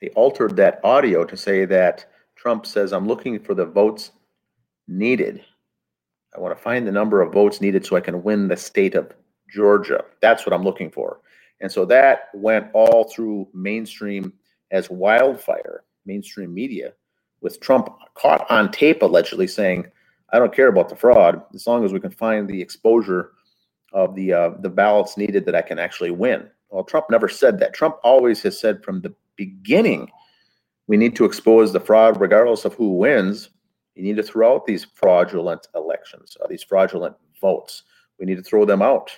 they 0.00 0.10
altered 0.10 0.54
that 0.54 0.78
audio 0.84 1.24
to 1.24 1.36
say 1.36 1.64
that 1.64 2.06
Trump 2.36 2.66
says, 2.66 2.92
I'm 2.92 3.08
looking 3.08 3.40
for 3.40 3.54
the 3.54 3.66
votes 3.66 4.12
needed. 4.86 5.44
I 6.32 6.38
want 6.38 6.56
to 6.56 6.62
find 6.62 6.86
the 6.86 6.92
number 6.92 7.22
of 7.22 7.32
votes 7.32 7.60
needed 7.60 7.84
so 7.84 7.96
I 7.96 8.00
can 8.02 8.22
win 8.22 8.46
the 8.46 8.56
state 8.56 8.94
of 8.94 9.12
Georgia. 9.52 10.04
That's 10.22 10.46
what 10.46 10.52
I'm 10.52 10.62
looking 10.62 10.92
for. 10.92 11.18
And 11.60 11.70
so 11.70 11.84
that 11.86 12.28
went 12.34 12.68
all 12.72 13.04
through 13.04 13.48
mainstream 13.52 14.32
as 14.70 14.90
wildfire, 14.90 15.84
mainstream 16.06 16.54
media, 16.54 16.92
with 17.40 17.60
Trump 17.60 17.90
caught 18.14 18.50
on 18.50 18.70
tape 18.70 19.02
allegedly 19.02 19.46
saying, 19.46 19.86
I 20.32 20.38
don't 20.38 20.54
care 20.54 20.68
about 20.68 20.88
the 20.88 20.96
fraud 20.96 21.42
as 21.54 21.66
long 21.66 21.84
as 21.84 21.92
we 21.92 22.00
can 22.00 22.10
find 22.10 22.48
the 22.48 22.60
exposure 22.60 23.32
of 23.92 24.14
the 24.14 24.32
uh, 24.32 24.50
the 24.60 24.68
ballots 24.68 25.16
needed 25.16 25.44
that 25.46 25.56
I 25.56 25.62
can 25.62 25.78
actually 25.78 26.12
win. 26.12 26.48
Well, 26.68 26.84
Trump 26.84 27.06
never 27.10 27.28
said 27.28 27.58
that. 27.58 27.74
Trump 27.74 27.96
always 28.04 28.42
has 28.42 28.58
said 28.58 28.84
from 28.84 29.00
the 29.00 29.12
beginning 29.36 30.08
we 30.86 30.96
need 30.96 31.16
to 31.16 31.24
expose 31.24 31.72
the 31.72 31.80
fraud 31.80 32.20
regardless 32.20 32.64
of 32.64 32.74
who 32.74 32.96
wins. 32.96 33.50
You 33.94 34.04
need 34.04 34.16
to 34.16 34.22
throw 34.22 34.54
out 34.54 34.66
these 34.66 34.86
fraudulent 34.94 35.66
elections, 35.74 36.36
uh, 36.42 36.46
these 36.48 36.62
fraudulent 36.62 37.16
votes. 37.40 37.82
We 38.18 38.26
need 38.26 38.36
to 38.36 38.42
throw 38.42 38.64
them 38.64 38.82
out. 38.82 39.10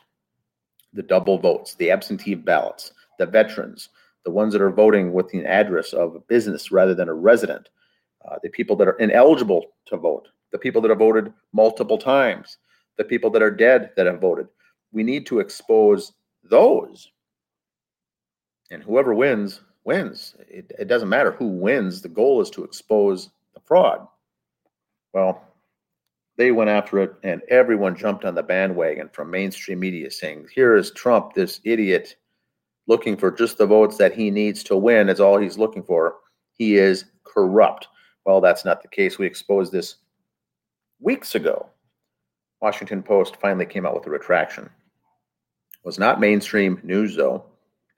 The 0.93 1.03
double 1.03 1.39
votes, 1.39 1.75
the 1.75 1.91
absentee 1.91 2.35
ballots, 2.35 2.93
the 3.19 3.27
veterans, 3.27 3.89
the 4.25 4.31
ones 4.31 4.53
that 4.53 4.63
are 4.63 4.71
voting 4.71 5.13
with 5.13 5.29
the 5.29 5.45
address 5.45 5.93
of 5.93 6.15
a 6.15 6.21
business 6.21 6.71
rather 6.71 6.95
than 6.95 7.09
a 7.09 7.15
resident, 7.15 7.71
uh, 8.29 8.37
the 8.43 8.51
people 8.51 8.77
that 8.77 8.89
are 8.89 8.99
ineligible 8.99 9.67
to 9.87 9.97
vote, 9.97 10.29
the 10.53 10.59
people 10.59 10.81
that 10.83 10.91
have 10.91 10.99
voted 10.99 11.33
multiple 11.53 11.99
times, 11.99 12.59
the 12.99 13.05
people 13.05 13.31
that 13.31 13.43
are 13.43 13.51
dead 13.51 13.91
that 13.97 14.07
have 14.07 14.21
voted. 14.21 14.47
We 14.93 15.03
need 15.03 15.27
to 15.27 15.41
expose 15.41 16.13
those. 16.45 17.11
And 18.71 18.83
whoever 18.83 19.15
wins 19.15 19.61
wins. 19.85 20.35
It, 20.49 20.71
it 20.79 20.89
doesn't 20.89 21.09
matter 21.09 21.33
who 21.33 21.49
wins. 21.49 22.03
The 22.03 22.09
goal 22.09 22.41
is 22.41 22.51
to 22.51 22.65
expose 22.65 23.31
the 23.55 23.61
fraud. 23.61 24.07
Well, 25.13 25.43
they 26.37 26.53
went 26.53 26.71
after 26.71 26.99
it, 27.01 27.15
and 27.23 27.43
everyone 27.49 27.97
jumped 27.97 28.25
on 28.25 28.35
the 28.35 28.43
bandwagon 28.43 29.09
from 29.12 29.31
mainstream 29.31 29.81
media 29.81 30.11
saying, 30.11 30.49
Here 30.55 30.77
is 30.77 30.91
Trump, 30.93 31.35
this 31.35 31.61
idiot, 31.65 32.17
looking 32.87 33.17
for 33.17 33.31
just 33.31 33.59
the 33.59 33.67
votes 33.67 33.97
that 33.99 34.15
he 34.15 34.31
needs 34.31 34.62
to 34.65 34.77
win, 34.77 35.09
is 35.09 35.21
all 35.21 35.39
he's 35.39 35.59
looking 35.59 35.83
for. 35.83 36.17
He 36.53 36.77
is 36.77 37.05
corrupt. 37.25 37.89
Well, 38.25 38.41
that's 38.41 38.65
not 38.65 38.83
the 38.83 38.89
case. 38.89 39.19
We 39.19 39.27
exposed 39.27 39.73
this 39.73 39.97
weeks 41.01 41.35
ago. 41.35 41.67
Washington 42.61 43.03
Post 43.03 43.37
finally 43.37 43.67
came 43.67 43.85
out 43.85 43.95
with 43.95 44.07
a 44.07 44.11
retraction. 44.11 44.65
It 44.65 45.85
was 45.85 45.99
not 45.99 46.21
mainstream 46.21 46.81
news, 46.83 47.17
though 47.17 47.45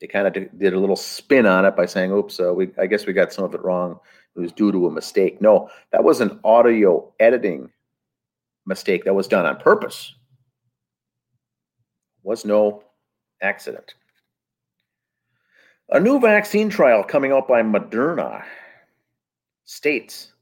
they 0.05 0.09
kind 0.09 0.27
of 0.27 0.59
did 0.59 0.75
a 0.75 0.79
little 0.79 0.97
spin 0.97 1.47
on 1.47 1.65
it 1.65 1.77
by 1.77 1.87
saying, 1.87 2.13
"Oops, 2.13 2.39
uh, 2.39 2.53
we 2.53 2.71
I 2.79 2.87
guess 2.87 3.07
we 3.07 3.15
got 3.15 3.33
some 3.33 3.45
of 3.45 3.55
it 3.55 3.63
wrong. 3.63 3.99
It 4.37 4.41
was 4.41 4.53
due 4.53 4.71
to 4.71 4.87
a 4.87 4.91
mistake." 4.91 5.41
No, 5.41 5.71
that 5.93 6.05
was 6.05 6.21
an 6.21 6.39
audio 6.45 7.11
editing 7.21 7.71
mistake 8.67 9.05
that 9.05 9.15
was 9.15 9.29
done 9.29 9.47
on 9.47 9.57
purpose. 9.57 10.15
Was 12.23 12.45
no 12.45 12.83
accident. 13.43 13.95
A 15.91 16.01
new 16.01 16.19
vaccine 16.19 16.71
trial 16.71 17.05
coming 17.05 17.33
out 17.33 17.47
by 17.47 17.63
Moderna 17.63 18.43
states 19.65 20.33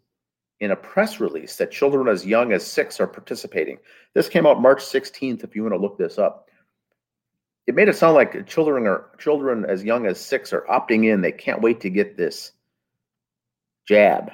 in 0.61 0.71
a 0.71 0.77
press 0.77 1.19
release 1.19 1.57
that 1.57 1.73
children 1.73 2.07
as 2.07 2.25
young 2.25 2.53
as 2.53 2.65
six 2.65 3.01
are 3.01 3.09
participating. 3.09 3.79
This 4.15 4.29
came 4.29 4.47
out 4.47 4.63
March 4.63 4.79
16th, 4.79 5.43
if 5.43 5.57
you 5.57 5.63
want 5.63 5.75
to 5.75 5.81
look 5.81 5.99
this 5.99 6.19
up 6.19 6.49
it 7.67 7.75
made 7.75 7.89
it 7.89 7.97
sound 7.97 8.15
like 8.15 8.47
children 8.47 8.87
are 8.87 9.11
children 9.19 9.65
as 9.65 9.85
young 9.85 10.07
as 10.07 10.21
six 10.21 10.53
are 10.53 10.63
opting 10.63 11.07
in. 11.07 11.21
They 11.21 11.33
can't 11.33 11.61
wait 11.61 11.81
to 11.81 11.91
get 11.91 12.17
this 12.17 12.53
jab. 13.87 14.33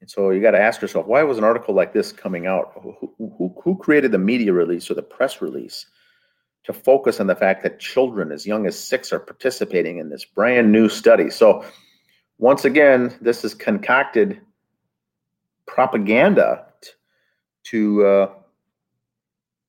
And 0.00 0.10
so 0.10 0.30
you 0.30 0.40
got 0.40 0.52
to 0.52 0.60
ask 0.60 0.82
yourself, 0.82 1.06
why 1.06 1.22
was 1.22 1.38
an 1.38 1.44
article 1.44 1.74
like 1.74 1.92
this 1.92 2.12
coming 2.12 2.46
out? 2.46 2.72
Who, 2.82 3.12
who, 3.18 3.54
who 3.62 3.76
created 3.78 4.12
the 4.12 4.18
media 4.18 4.52
release 4.52 4.90
or 4.90 4.94
the 4.94 5.02
press 5.02 5.40
release 5.40 5.86
to 6.64 6.72
focus 6.72 7.20
on 7.20 7.26
the 7.26 7.34
fact 7.34 7.62
that 7.62 7.78
children 7.78 8.32
as 8.32 8.46
young 8.46 8.66
as 8.66 8.78
six 8.78 9.12
are 9.12 9.20
participating 9.20 9.98
in 9.98 10.10
this 10.10 10.24
brand 10.24 10.70
new 10.70 10.88
study? 10.88 11.30
So 11.30 11.64
once 12.38 12.64
again, 12.64 13.16
this 13.20 13.44
is 13.44 13.54
concocted 13.54 14.40
propaganda 15.66 16.66
t- 16.82 16.90
to 17.64 18.06
uh, 18.06 18.28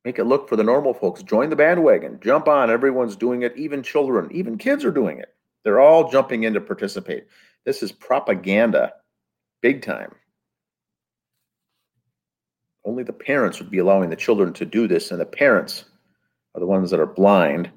Make 0.08 0.20
it 0.20 0.24
look 0.24 0.48
for 0.48 0.56
the 0.56 0.64
normal 0.64 0.94
folks. 0.94 1.22
Join 1.22 1.50
the 1.50 1.58
bandwagon. 1.58 2.18
Jump 2.24 2.48
on. 2.48 2.72
Everyone's 2.72 3.18
doing 3.18 3.42
it. 3.42 3.52
Even 3.58 3.84
children, 3.84 4.30
even 4.32 4.58
kids 4.58 4.86
are 4.86 4.92
doing 4.92 5.20
it. 5.20 5.36
They're 5.66 5.82
all 5.82 6.10
jumping 6.10 6.44
in 6.44 6.54
to 6.54 6.62
participate. 6.62 7.28
This 7.66 7.84
is 7.84 7.92
propaganda, 7.92 8.94
big 9.62 9.82
time. 9.82 10.14
Only 12.86 13.04
the 13.04 13.14
parents 13.14 13.60
would 13.60 13.70
be 13.70 13.80
allowing 13.80 14.10
the 14.10 14.16
children 14.16 14.54
to 14.54 14.66
do 14.66 14.88
this, 14.88 15.12
and 15.12 15.20
the 15.20 15.26
parents 15.26 15.86
are 16.56 16.60
the 16.60 16.66
ones 16.66 16.90
that 16.92 17.00
are 17.00 17.06
blind 17.06 17.70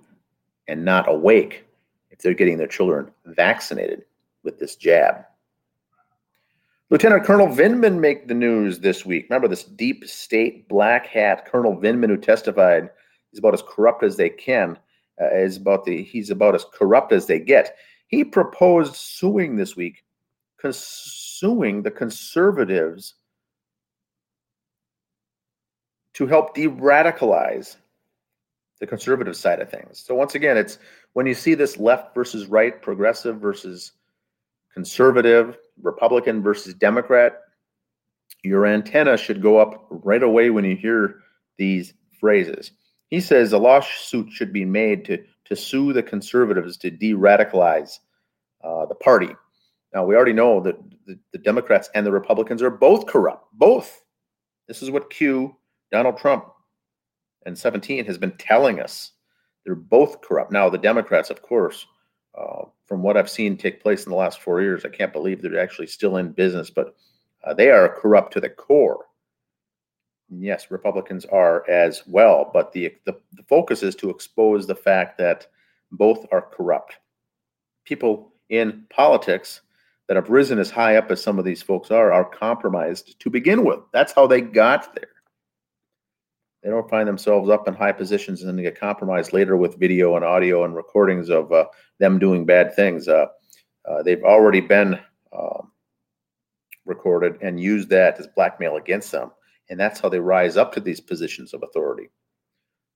and 0.68 0.84
not 0.84 1.08
awake 1.08 1.66
if 2.10 2.20
they're 2.20 2.34
getting 2.34 2.58
their 2.58 2.66
children 2.66 3.10
vaccinated 3.26 4.04
with 4.44 4.58
this 4.58 4.76
jab. 4.76 5.24
Lieutenant 6.90 7.24
Colonel 7.24 7.46
Vindman 7.46 8.00
make 8.00 8.26
the 8.26 8.34
news 8.34 8.80
this 8.80 9.06
week. 9.06 9.26
Remember 9.28 9.46
this 9.46 9.64
deep 9.64 10.04
state 10.06 10.68
black 10.68 11.06
hat 11.06 11.46
Colonel 11.46 11.76
Vindman 11.76 12.08
who 12.08 12.16
testified 12.16 12.90
he's 13.30 13.38
about 13.38 13.54
as 13.54 13.62
corrupt 13.62 14.02
as 14.02 14.16
they 14.16 14.28
can. 14.28 14.76
Uh, 15.20 15.34
is 15.34 15.56
about 15.56 15.84
the 15.84 16.02
he's 16.02 16.30
about 16.30 16.54
as 16.54 16.64
corrupt 16.72 17.12
as 17.12 17.26
they 17.26 17.38
get. 17.38 17.76
He 18.06 18.24
proposed 18.24 18.96
suing 18.96 19.56
this 19.56 19.76
week, 19.76 20.02
suing 21.40 21.82
the 21.82 21.90
conservatives 21.90 23.14
to 26.12 26.26
help 26.26 26.54
de-radicalize 26.54 27.76
the 28.78 28.86
conservative 28.86 29.34
side 29.34 29.58
of 29.60 29.70
things. 29.70 29.98
So 30.06 30.14
once 30.14 30.34
again, 30.34 30.58
it's 30.58 30.78
when 31.14 31.24
you 31.24 31.32
see 31.32 31.54
this 31.54 31.78
left 31.78 32.14
versus 32.14 32.46
right, 32.46 32.80
progressive 32.82 33.40
versus 33.40 33.92
conservative, 34.74 35.56
Republican 35.82 36.42
versus 36.42 36.74
Democrat, 36.74 37.40
your 38.42 38.66
antenna 38.66 39.16
should 39.16 39.40
go 39.40 39.58
up 39.58 39.86
right 39.88 40.22
away 40.22 40.50
when 40.50 40.64
you 40.66 40.76
hear 40.76 41.20
these 41.56 41.94
phrases. 42.18 42.72
He 43.08 43.20
says 43.20 43.52
a 43.52 43.58
lawsuit 43.58 44.30
should 44.30 44.52
be 44.52 44.66
made 44.66 45.06
to, 45.06 45.24
to 45.46 45.56
sue 45.56 45.94
the 45.94 46.02
conservatives 46.02 46.76
to 46.78 46.90
de 46.90 47.12
radicalize 47.14 47.98
uh, 48.62 48.84
the 48.86 48.94
party. 48.94 49.30
Now, 49.94 50.04
we 50.04 50.14
already 50.14 50.32
know 50.32 50.60
that 50.60 50.76
the, 51.06 51.18
the 51.32 51.38
Democrats 51.38 51.90
and 51.94 52.06
the 52.06 52.12
Republicans 52.12 52.62
are 52.62 52.70
both 52.70 53.06
corrupt. 53.06 53.46
Both. 53.52 54.04
This 54.68 54.82
is 54.82 54.90
what 54.90 55.10
Q, 55.10 55.56
Donald 55.90 56.16
Trump, 56.16 56.44
and 57.44 57.58
17 57.58 58.04
has 58.04 58.18
been 58.18 58.36
telling 58.36 58.80
us. 58.80 59.12
They're 59.64 59.74
both 59.74 60.20
corrupt. 60.22 60.52
Now, 60.52 60.70
the 60.70 60.78
Democrats, 60.78 61.28
of 61.28 61.42
course, 61.42 61.86
uh, 62.38 62.64
from 62.86 63.02
what 63.02 63.16
I've 63.16 63.28
seen 63.28 63.56
take 63.56 63.82
place 63.82 64.04
in 64.04 64.10
the 64.10 64.16
last 64.16 64.40
four 64.40 64.62
years, 64.62 64.84
I 64.84 64.88
can't 64.88 65.12
believe 65.12 65.42
they're 65.42 65.60
actually 65.60 65.88
still 65.88 66.16
in 66.16 66.32
business, 66.32 66.70
but 66.70 66.94
uh, 67.44 67.54
they 67.54 67.70
are 67.70 67.96
corrupt 68.00 68.32
to 68.34 68.40
the 68.40 68.48
core. 68.48 69.06
yes, 70.30 70.70
Republicans 70.70 71.24
are 71.26 71.68
as 71.68 72.04
well, 72.06 72.50
but 72.52 72.72
the, 72.72 72.94
the, 73.04 73.18
the 73.32 73.42
focus 73.48 73.82
is 73.82 73.96
to 73.96 74.10
expose 74.10 74.66
the 74.66 74.74
fact 74.74 75.18
that 75.18 75.48
both 75.90 76.24
are 76.30 76.42
corrupt. 76.42 76.98
People 77.84 78.32
in 78.48 78.84
politics 78.90 79.62
that 80.10 80.16
have 80.16 80.28
risen 80.28 80.58
as 80.58 80.72
high 80.72 80.96
up 80.96 81.08
as 81.12 81.22
some 81.22 81.38
of 81.38 81.44
these 81.44 81.62
folks 81.62 81.92
are 81.92 82.12
are 82.12 82.24
compromised 82.24 83.20
to 83.20 83.30
begin 83.30 83.64
with. 83.64 83.78
That's 83.92 84.12
how 84.12 84.26
they 84.26 84.40
got 84.40 84.92
there. 84.96 85.06
They 86.64 86.70
don't 86.70 86.90
find 86.90 87.06
themselves 87.06 87.48
up 87.48 87.68
in 87.68 87.74
high 87.74 87.92
positions 87.92 88.42
and 88.42 88.48
then 88.58 88.64
get 88.64 88.76
compromised 88.76 89.32
later 89.32 89.56
with 89.56 89.78
video 89.78 90.16
and 90.16 90.24
audio 90.24 90.64
and 90.64 90.74
recordings 90.74 91.30
of 91.30 91.52
uh, 91.52 91.66
them 92.00 92.18
doing 92.18 92.44
bad 92.44 92.74
things. 92.74 93.06
Uh, 93.06 93.26
uh, 93.88 94.02
they've 94.02 94.24
already 94.24 94.60
been 94.60 94.98
um, 95.32 95.70
recorded 96.84 97.38
and 97.40 97.60
used 97.60 97.88
that 97.90 98.18
as 98.18 98.26
blackmail 98.34 98.78
against 98.78 99.12
them. 99.12 99.30
And 99.68 99.78
that's 99.78 100.00
how 100.00 100.08
they 100.08 100.18
rise 100.18 100.56
up 100.56 100.72
to 100.72 100.80
these 100.80 101.00
positions 101.00 101.54
of 101.54 101.62
authority. 101.62 102.10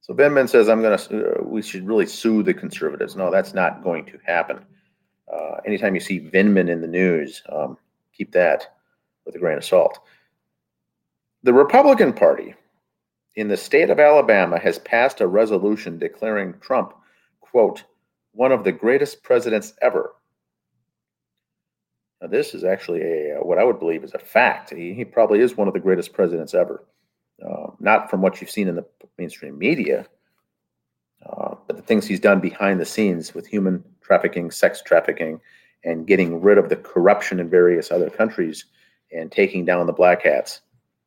So 0.00 0.14
Vindman 0.14 0.49
says, 0.49 0.68
I'm 0.68 0.83
going 0.83 0.99
to, 0.99 1.38
uh, 1.38 1.44
we 1.44 1.62
should 1.62 1.87
really 1.87 2.06
sue 2.06 2.42
the 2.42 2.52
conservatives. 2.52 3.14
No, 3.14 3.30
that's 3.30 3.54
not 3.54 3.85
going 3.85 4.04
to 4.06 4.18
happen. 4.26 4.66
Uh, 5.32 5.56
anytime 5.66 5.94
you 5.94 6.00
see 6.00 6.20
Vindman 6.20 6.68
in 6.68 6.80
the 6.80 6.86
news, 6.86 7.42
um, 7.50 7.78
keep 8.12 8.32
that 8.32 8.74
with 9.24 9.34
a 9.34 9.38
grain 9.38 9.56
of 9.56 9.64
salt. 9.64 9.98
The 11.42 11.54
Republican 11.54 12.12
Party 12.12 12.54
in 13.37 13.48
the 13.48 13.56
state 13.56 13.90
of 13.90 14.00
Alabama 14.00 14.58
has 14.58 14.78
passed 14.80 15.20
a 15.20 15.26
resolution 15.26 15.98
declaring 15.98 16.54
Trump, 16.60 16.94
quote, 17.40 17.84
one 18.32 18.52
of 18.52 18.64
the 18.64 18.72
greatest 18.72 19.22
presidents 19.22 19.72
ever. 19.82 20.14
Now, 22.20 22.28
this 22.28 22.54
is 22.54 22.64
actually 22.64 23.02
a 23.02 23.38
what 23.42 23.58
I 23.58 23.64
would 23.64 23.78
believe 23.78 24.04
is 24.04 24.14
a 24.14 24.18
fact. 24.18 24.70
He, 24.70 24.94
he 24.94 25.04
probably 25.04 25.40
is 25.40 25.56
one 25.56 25.68
of 25.68 25.74
the 25.74 25.80
greatest 25.80 26.12
presidents 26.12 26.54
ever. 26.54 26.84
Uh, 27.44 27.66
not 27.80 28.08
from 28.08 28.22
what 28.22 28.40
you've 28.40 28.50
seen 28.50 28.68
in 28.68 28.76
the 28.76 28.87
mainstream 29.18 29.58
media, 29.58 30.06
uh, 31.26 31.54
but 31.66 31.76
the 31.76 31.82
things 31.82 32.06
he's 32.06 32.20
done 32.20 32.40
behind 32.40 32.80
the 32.80 32.84
scenes 32.84 33.34
with 33.34 33.46
human 33.46 33.82
trafficking, 34.04 34.50
sex 34.50 34.82
trafficking, 34.82 35.40
and 35.82 36.06
getting 36.06 36.40
rid 36.40 36.58
of 36.58 36.68
the 36.68 36.76
corruption 36.76 37.40
in 37.40 37.50
various 37.50 37.90
other 37.90 38.10
countries 38.10 38.66
and 39.12 39.32
taking 39.32 39.64
down 39.64 39.86
the 39.86 39.92
black 39.92 40.22
hats. 40.22 40.60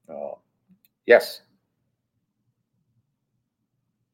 Uh, 0.09 0.31
yes, 1.05 1.41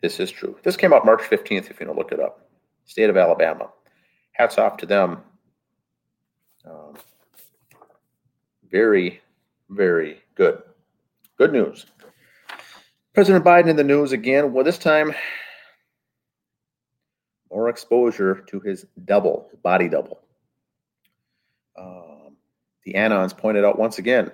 this 0.01 0.19
is 0.19 0.29
true. 0.29 0.57
This 0.63 0.75
came 0.75 0.93
out 0.93 1.05
March 1.05 1.21
15th, 1.21 1.71
if 1.71 1.79
you 1.79 1.87
want 1.87 1.97
to 1.97 1.99
look 1.99 2.11
it 2.11 2.19
up. 2.19 2.49
State 2.85 3.09
of 3.09 3.17
Alabama. 3.17 3.69
Hats 4.33 4.57
off 4.57 4.77
to 4.77 4.85
them. 4.85 5.19
Um, 6.65 6.97
very, 8.69 9.21
very 9.69 10.19
good. 10.35 10.61
Good 11.37 11.53
news. 11.53 11.85
President 13.13 13.45
Biden 13.45 13.67
in 13.69 13.75
the 13.75 13.83
news 13.83 14.11
again. 14.11 14.51
Well, 14.53 14.63
this 14.63 14.77
time, 14.77 15.13
more 17.53 17.69
exposure 17.69 18.43
to 18.47 18.59
his 18.59 18.85
double, 19.05 19.49
body 19.61 19.87
double. 19.87 20.21
Um, 21.77 22.35
the 22.85 22.93
Anons 22.93 23.37
pointed 23.37 23.63
out 23.63 23.77
once 23.77 23.99
again 23.99 24.31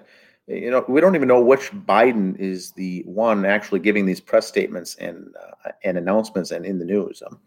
you 0.49 0.71
know, 0.71 0.83
we 0.87 0.99
don't 0.99 1.15
even 1.15 1.27
know 1.27 1.41
which 1.41 1.71
Biden 1.71 2.37
is 2.39 2.71
the 2.71 3.03
one 3.05 3.45
actually 3.45 3.79
giving 3.79 4.05
these 4.05 4.19
press 4.19 4.47
statements 4.47 4.95
and 4.95 5.31
uh, 5.39 5.71
and 5.83 5.97
announcements 5.97 6.49
and 6.49 6.65
in 6.65 6.79
the 6.79 6.85
news. 6.85 7.21
Um, 7.25 7.39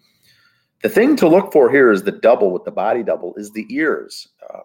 the 0.83 0.89
thing 0.89 1.17
to 1.17 1.29
look 1.29 1.53
for 1.53 1.69
here 1.69 1.91
is 1.91 2.05
the 2.05 2.13
double 2.13 2.53
with 2.53 2.65
the 2.65 2.71
body 2.71 3.03
double 3.03 3.35
is 3.35 3.51
the 3.51 3.67
ears. 3.71 4.29
Uh, 4.49 4.61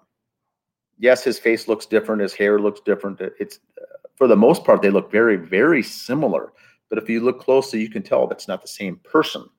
yes, 0.99 1.23
his 1.23 1.39
face 1.39 1.67
looks 1.67 1.87
different, 1.87 2.21
his 2.21 2.33
hair 2.33 2.59
looks 2.59 2.79
different. 2.81 3.19
It's 3.39 3.59
uh, 3.81 3.85
for 4.15 4.27
the 4.27 4.35
most 4.35 4.63
part 4.63 4.83
they 4.83 4.91
look 4.91 5.11
very 5.11 5.35
very 5.35 5.81
similar, 5.81 6.53
but 6.89 6.99
if 6.99 7.09
you 7.09 7.21
look 7.21 7.41
closely, 7.41 7.81
you 7.81 7.89
can 7.89 8.03
tell 8.03 8.27
that's 8.27 8.47
not 8.47 8.61
the 8.61 8.67
same 8.67 8.97
person. 8.97 9.49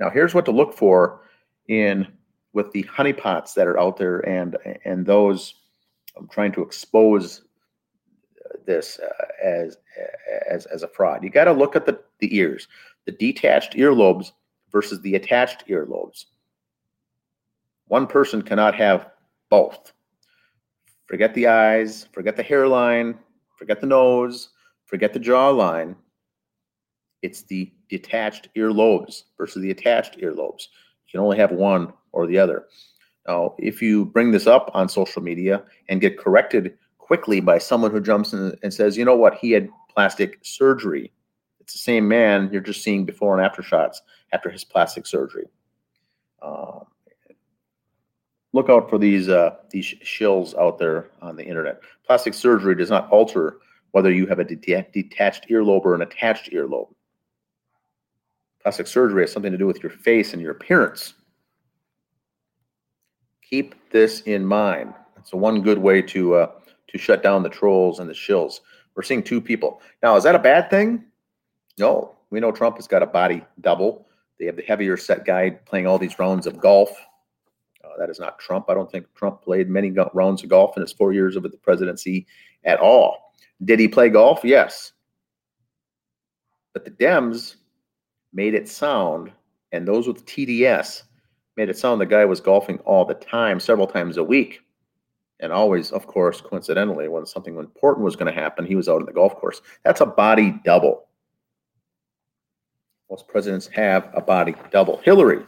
Now, 0.00 0.10
here's 0.10 0.34
what 0.34 0.44
to 0.46 0.50
look 0.52 0.74
for 0.74 1.22
in 1.68 2.06
with 2.52 2.70
the 2.72 2.84
honeypots 2.84 3.54
that 3.54 3.66
are 3.66 3.78
out 3.78 3.96
there 3.96 4.20
and 4.20 4.56
and 4.84 5.04
those 5.04 5.54
I'm 6.16 6.28
trying 6.28 6.52
to 6.52 6.62
expose 6.62 7.42
uh, 8.44 8.58
this 8.66 8.98
uh, 8.98 9.26
as 9.42 9.76
as 10.48 10.66
as 10.66 10.82
a 10.82 10.88
fraud. 10.88 11.22
You 11.22 11.30
got 11.30 11.44
to 11.44 11.52
look 11.52 11.76
at 11.76 11.86
the 11.86 12.00
the 12.20 12.34
ears, 12.36 12.68
the 13.04 13.12
detached 13.12 13.74
earlobes 13.74 14.32
versus 14.70 15.00
the 15.00 15.14
attached 15.16 15.66
earlobes. 15.68 16.26
One 17.88 18.06
person 18.06 18.42
cannot 18.42 18.74
have 18.76 19.10
both. 19.50 19.92
Forget 21.06 21.34
the 21.34 21.48
eyes, 21.48 22.08
forget 22.12 22.36
the 22.36 22.42
hairline, 22.42 23.18
forget 23.56 23.80
the 23.80 23.86
nose, 23.86 24.50
forget 24.86 25.12
the 25.12 25.20
jawline. 25.20 25.94
It's 27.24 27.42
the 27.44 27.72
detached 27.88 28.50
earlobes 28.54 29.22
versus 29.38 29.62
the 29.62 29.70
attached 29.70 30.18
earlobes. 30.18 30.68
You 31.06 31.12
can 31.12 31.20
only 31.20 31.38
have 31.38 31.52
one 31.52 31.90
or 32.12 32.26
the 32.26 32.36
other. 32.36 32.66
Now, 33.26 33.54
if 33.58 33.80
you 33.80 34.04
bring 34.04 34.30
this 34.30 34.46
up 34.46 34.70
on 34.74 34.90
social 34.90 35.22
media 35.22 35.62
and 35.88 36.02
get 36.02 36.18
corrected 36.18 36.76
quickly 36.98 37.40
by 37.40 37.56
someone 37.56 37.92
who 37.92 38.00
jumps 38.02 38.34
in 38.34 38.54
and 38.62 38.74
says, 38.74 38.98
you 38.98 39.06
know 39.06 39.16
what, 39.16 39.36
he 39.36 39.52
had 39.52 39.70
plastic 39.88 40.38
surgery. 40.42 41.10
It's 41.60 41.72
the 41.72 41.78
same 41.78 42.06
man. 42.06 42.50
You're 42.52 42.60
just 42.60 42.82
seeing 42.82 43.06
before 43.06 43.34
and 43.34 43.44
after 43.44 43.62
shots 43.62 44.02
after 44.34 44.50
his 44.50 44.62
plastic 44.62 45.06
surgery. 45.06 45.46
Um, 46.42 46.84
look 48.52 48.68
out 48.68 48.90
for 48.90 48.98
these 48.98 49.30
uh, 49.30 49.56
these 49.70 49.94
shills 50.04 50.54
out 50.58 50.78
there 50.78 51.08
on 51.22 51.36
the 51.36 51.44
internet. 51.44 51.80
Plastic 52.06 52.34
surgery 52.34 52.74
does 52.74 52.90
not 52.90 53.08
alter 53.08 53.60
whether 53.92 54.12
you 54.12 54.26
have 54.26 54.40
a 54.40 54.44
detached 54.44 55.48
earlobe 55.48 55.86
or 55.86 55.94
an 55.94 56.02
attached 56.02 56.52
earlobe. 56.52 56.88
Plastic 58.64 58.86
surgery 58.86 59.22
has 59.22 59.30
something 59.30 59.52
to 59.52 59.58
do 59.58 59.66
with 59.66 59.82
your 59.82 59.90
face 59.90 60.32
and 60.32 60.40
your 60.40 60.52
appearance. 60.52 61.12
Keep 63.42 63.74
this 63.90 64.22
in 64.22 64.44
mind. 64.44 64.94
So 65.22 65.36
one 65.36 65.60
good 65.60 65.78
way 65.78 66.00
to 66.00 66.34
uh, 66.34 66.50
to 66.88 66.98
shut 66.98 67.22
down 67.22 67.42
the 67.42 67.50
trolls 67.50 67.98
and 67.98 68.08
the 68.08 68.14
shills. 68.14 68.60
We're 68.94 69.02
seeing 69.02 69.22
two 69.22 69.40
people 69.40 69.82
now. 70.02 70.16
Is 70.16 70.24
that 70.24 70.34
a 70.34 70.38
bad 70.38 70.70
thing? 70.70 71.04
No. 71.78 72.16
We 72.30 72.40
know 72.40 72.52
Trump 72.52 72.76
has 72.76 72.88
got 72.88 73.02
a 73.02 73.06
body 73.06 73.44
double. 73.60 74.06
They 74.40 74.46
have 74.46 74.56
the 74.56 74.62
heavier 74.62 74.96
set 74.96 75.26
guy 75.26 75.50
playing 75.50 75.86
all 75.86 75.98
these 75.98 76.18
rounds 76.18 76.46
of 76.46 76.58
golf. 76.58 76.90
Uh, 77.84 77.90
that 77.98 78.08
is 78.08 78.18
not 78.18 78.38
Trump. 78.38 78.70
I 78.70 78.74
don't 78.74 78.90
think 78.90 79.06
Trump 79.14 79.42
played 79.42 79.68
many 79.68 79.90
go- 79.90 80.10
rounds 80.14 80.42
of 80.42 80.48
golf 80.48 80.76
in 80.76 80.80
his 80.80 80.92
four 80.92 81.12
years 81.12 81.36
of 81.36 81.42
the 81.42 81.50
presidency 81.50 82.26
at 82.64 82.80
all. 82.80 83.34
Did 83.62 83.78
he 83.78 83.88
play 83.88 84.08
golf? 84.08 84.40
Yes. 84.42 84.92
But 86.72 86.84
the 86.84 86.90
Dems 86.90 87.56
made 88.34 88.54
it 88.54 88.68
sound, 88.68 89.32
and 89.72 89.86
those 89.86 90.06
with 90.06 90.26
TDS 90.26 91.04
made 91.56 91.68
it 91.68 91.78
sound 91.78 92.00
the 92.00 92.06
guy 92.06 92.24
was 92.24 92.40
golfing 92.40 92.78
all 92.80 93.04
the 93.04 93.14
time, 93.14 93.60
several 93.60 93.86
times 93.86 94.16
a 94.16 94.24
week. 94.24 94.60
And 95.40 95.52
always, 95.52 95.90
of 95.92 96.06
course, 96.06 96.40
coincidentally, 96.40 97.08
when 97.08 97.26
something 97.26 97.56
important 97.56 98.04
was 98.04 98.16
going 98.16 98.32
to 98.32 98.40
happen, 98.40 98.66
he 98.66 98.76
was 98.76 98.88
out 98.88 99.00
on 99.00 99.06
the 99.06 99.12
golf 99.12 99.36
course. 99.36 99.62
That's 99.84 100.00
a 100.00 100.06
body 100.06 100.60
double. 100.64 101.06
Most 103.10 103.28
presidents 103.28 103.66
have 103.68 104.10
a 104.14 104.20
body 104.20 104.54
double. 104.70 104.98
Hillary, 104.98 105.44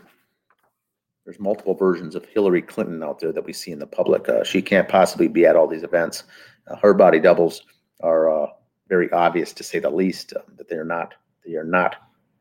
there's 1.24 1.40
multiple 1.40 1.74
versions 1.74 2.14
of 2.14 2.24
Hillary 2.26 2.62
Clinton 2.62 3.02
out 3.02 3.18
there 3.18 3.32
that 3.32 3.44
we 3.44 3.52
see 3.52 3.72
in 3.72 3.78
the 3.78 3.86
public. 3.86 4.28
Uh, 4.28 4.44
she 4.44 4.62
can't 4.62 4.88
possibly 4.88 5.28
be 5.28 5.46
at 5.46 5.56
all 5.56 5.66
these 5.66 5.82
events. 5.82 6.24
Uh, 6.68 6.76
her 6.76 6.94
body 6.94 7.18
doubles 7.18 7.62
are 8.00 8.30
uh, 8.30 8.48
very 8.88 9.10
obvious, 9.12 9.52
to 9.52 9.64
say 9.64 9.78
the 9.78 9.90
least, 9.90 10.32
uh, 10.34 10.40
that 10.56 10.68
they 10.68 10.76
are 10.76 10.84
not. 10.84 11.14
They 11.44 11.54
are 11.54 11.64
not 11.64 11.96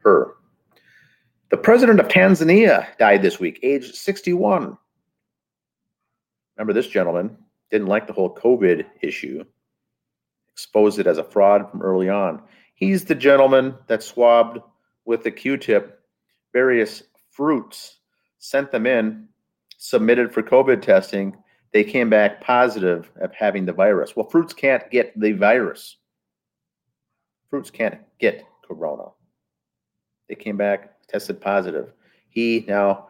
The 0.05 1.57
president 1.61 1.99
of 1.99 2.07
Tanzania 2.07 2.97
died 2.97 3.21
this 3.21 3.39
week, 3.39 3.59
age 3.63 3.91
61. 3.91 4.77
Remember, 6.55 6.73
this 6.73 6.87
gentleman 6.87 7.37
didn't 7.71 7.87
like 7.87 8.07
the 8.07 8.13
whole 8.13 8.33
COVID 8.35 8.85
issue, 9.01 9.43
exposed 10.51 10.99
it 10.99 11.07
as 11.07 11.17
a 11.17 11.23
fraud 11.23 11.69
from 11.69 11.81
early 11.81 12.07
on. 12.09 12.41
He's 12.75 13.05
the 13.05 13.15
gentleman 13.15 13.75
that 13.87 14.03
swabbed 14.03 14.59
with 15.05 15.23
the 15.23 15.31
Q 15.31 15.57
tip 15.57 16.01
various 16.53 17.03
fruits, 17.31 17.97
sent 18.37 18.71
them 18.71 18.85
in, 18.85 19.27
submitted 19.77 20.33
for 20.33 20.43
COVID 20.43 20.81
testing. 20.81 21.35
They 21.73 21.83
came 21.83 22.09
back 22.09 22.41
positive 22.41 23.11
of 23.19 23.33
having 23.33 23.65
the 23.65 23.73
virus. 23.73 24.15
Well, 24.15 24.29
fruits 24.29 24.53
can't 24.53 24.89
get 24.91 25.19
the 25.19 25.33
virus. 25.33 25.97
Fruits 27.49 27.69
can't 27.69 27.99
get 28.19 28.45
corona. 28.65 29.09
They 30.27 30.35
came 30.35 30.57
back 30.57 30.95
tested 31.07 31.39
positive. 31.39 31.93
He 32.29 32.65
now, 32.67 33.09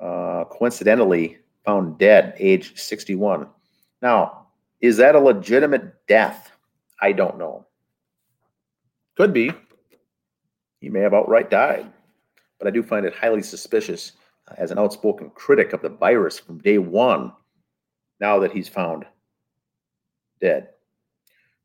uh, 0.00 0.44
coincidentally, 0.44 1.38
found 1.64 1.98
dead, 1.98 2.34
age 2.38 2.78
61. 2.80 3.48
Now, 4.02 4.46
is 4.80 4.96
that 4.98 5.14
a 5.14 5.20
legitimate 5.20 6.06
death? 6.06 6.52
I 7.00 7.12
don't 7.12 7.38
know. 7.38 7.66
Could 9.16 9.32
be. 9.32 9.52
He 10.80 10.88
may 10.88 11.00
have 11.00 11.14
outright 11.14 11.50
died. 11.50 11.90
But 12.58 12.68
I 12.68 12.70
do 12.70 12.82
find 12.82 13.06
it 13.06 13.14
highly 13.14 13.42
suspicious 13.42 14.12
uh, 14.48 14.54
as 14.58 14.70
an 14.70 14.78
outspoken 14.78 15.30
critic 15.30 15.72
of 15.72 15.82
the 15.82 15.88
virus 15.88 16.38
from 16.38 16.58
day 16.58 16.78
one, 16.78 17.32
now 18.20 18.38
that 18.40 18.52
he's 18.52 18.68
found 18.68 19.04
dead. 20.40 20.68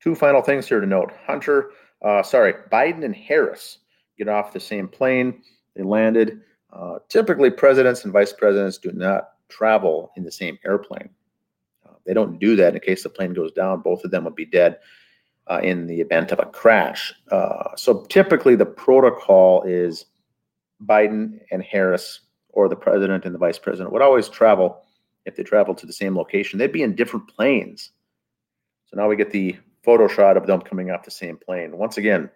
Two 0.02 0.16
final 0.16 0.42
things 0.42 0.68
here 0.68 0.80
to 0.80 0.88
note. 0.88 1.12
Hunter, 1.26 1.72
uh, 2.02 2.24
sorry, 2.24 2.54
Biden 2.72 3.04
and 3.04 3.16
Harris 3.16 3.80
get 4.20 4.28
off 4.28 4.54
the 4.54 4.60
same 4.60 4.88
plane. 4.88 5.42
They 5.76 5.84
landed. 5.84 6.42
Uh, 6.72 7.00
typically, 7.08 7.50
presidents 7.50 8.04
and 8.04 8.14
vice 8.14 8.34
presidents 8.34 8.78
do 8.78 8.92
not 8.92 9.30
travel 9.48 10.12
in 10.16 10.24
the 10.24 10.32
same 10.32 10.60
airplane. 10.64 11.10
Uh, 11.88 11.94
they 12.06 12.14
don't 12.14 12.38
do 12.38 12.56
that 12.58 12.76
in 12.76 12.80
case 12.82 13.02
the 13.02 13.10
plane 13.10 13.34
goes 13.34 13.52
down. 13.54 13.82
Both 13.82 14.04
of 14.04 14.12
them 14.12 14.26
would 14.26 14.36
be 14.36 14.46
dead 14.46 14.78
uh, 15.48 15.62
in 15.64 15.88
the 15.88 16.00
event 16.00 16.32
of 16.32 16.40
a 16.40 16.46
crash. 16.46 17.12
Uh, 17.32 17.76
so 17.76 18.06
typically, 18.10 18.56
the 18.56 18.66
protocol 18.66 19.64
is 19.64 20.06
Biden 20.86 21.40
and 21.52 21.64
Harris, 21.64 22.22
or 22.50 22.70
the 22.70 22.76
president 22.76 23.26
and 23.26 23.34
the 23.34 23.40
vice 23.40 23.58
president, 23.58 23.92
would 23.92 24.04
always 24.04 24.30
travel. 24.30 24.84
If 25.26 25.36
they 25.36 25.44
travel 25.44 25.76
to 25.76 25.86
the 25.86 25.94
same 25.94 26.16
location, 26.16 26.60
they'd 26.60 26.72
be 26.72 26.84
in 26.84 26.96
different 26.96 27.28
planes. 27.28 27.92
So 28.86 28.98
now 28.98 29.08
we 29.08 29.16
get 29.16 29.32
the 29.32 29.58
photo 29.84 30.08
shot 30.08 30.38
of 30.38 30.48
them 30.48 30.62
coming 30.62 30.92
off 30.92 31.04
the 31.04 31.12
same 31.12 31.38
plane. 31.38 31.78
Once 31.78 31.98
again, 31.98 32.30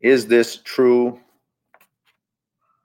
is 0.00 0.26
this 0.26 0.56
true? 0.62 1.18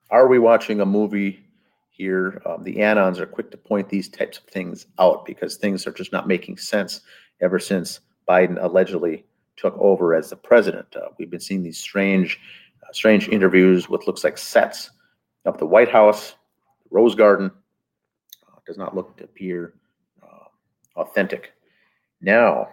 Are 0.09 0.27
we 0.27 0.39
watching 0.39 0.81
a 0.81 0.85
movie 0.85 1.43
here? 1.89 2.41
Um, 2.45 2.63
the 2.63 2.77
Anons 2.77 3.19
are 3.19 3.25
quick 3.25 3.51
to 3.51 3.57
point 3.57 3.89
these 3.89 4.09
types 4.09 4.37
of 4.37 4.45
things 4.45 4.87
out 4.99 5.25
because 5.25 5.57
things 5.57 5.85
are 5.87 5.91
just 5.91 6.11
not 6.11 6.27
making 6.27 6.57
sense 6.57 7.01
ever 7.41 7.59
since 7.59 7.99
Biden 8.27 8.61
allegedly 8.61 9.25
took 9.57 9.77
over 9.77 10.13
as 10.13 10.29
the 10.29 10.35
president. 10.35 10.87
Uh, 10.95 11.09
we've 11.17 11.29
been 11.29 11.39
seeing 11.39 11.63
these 11.63 11.77
strange, 11.77 12.39
uh, 12.83 12.91
strange 12.91 13.27
interviews 13.29 13.89
with 13.89 14.07
looks 14.07 14.23
like 14.23 14.37
sets 14.37 14.91
of 15.45 15.57
the 15.57 15.65
White 15.65 15.89
House, 15.89 16.35
Rose 16.89 17.15
Garden. 17.15 17.51
Uh, 18.47 18.59
does 18.65 18.77
not 18.77 18.95
look 18.95 19.15
to 19.17 19.25
appear 19.25 19.73
uh, 20.23 20.99
authentic. 20.99 21.53
Now, 22.21 22.69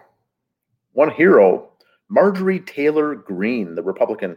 one 0.93 1.11
hero, 1.11 1.70
Marjorie 2.11 2.59
Taylor 2.59 3.15
Greene, 3.15 3.73
the 3.73 3.81
Republican, 3.81 4.35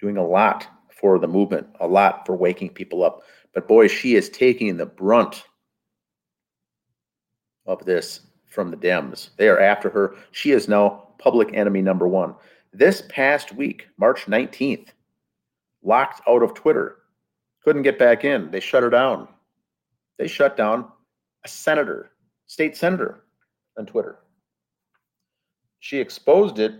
doing 0.00 0.16
a 0.16 0.24
lot 0.24 0.68
for 0.88 1.18
the 1.18 1.26
movement, 1.26 1.66
a 1.80 1.88
lot 1.88 2.24
for 2.24 2.36
waking 2.36 2.70
people 2.70 3.02
up. 3.02 3.22
But 3.52 3.66
boy, 3.66 3.88
she 3.88 4.14
is 4.14 4.30
taking 4.30 4.76
the 4.76 4.86
brunt 4.86 5.42
of 7.66 7.84
this 7.84 8.20
from 8.46 8.70
the 8.70 8.76
Dems. 8.76 9.30
They 9.36 9.48
are 9.48 9.58
after 9.58 9.90
her. 9.90 10.14
She 10.30 10.52
is 10.52 10.68
now 10.68 11.08
public 11.18 11.50
enemy 11.52 11.82
number 11.82 12.06
one. 12.06 12.36
This 12.72 13.02
past 13.08 13.52
week, 13.52 13.88
March 13.98 14.26
19th, 14.26 14.90
locked 15.82 16.22
out 16.28 16.44
of 16.44 16.54
Twitter, 16.54 16.98
couldn't 17.64 17.82
get 17.82 17.98
back 17.98 18.24
in. 18.24 18.52
They 18.52 18.60
shut 18.60 18.84
her 18.84 18.90
down. 18.90 19.26
They 20.16 20.28
shut 20.28 20.56
down 20.56 20.86
a 21.44 21.48
senator, 21.48 22.12
state 22.46 22.76
senator 22.76 23.24
on 23.76 23.86
Twitter. 23.86 24.18
She 25.82 25.98
exposed 25.98 26.60
it 26.60 26.74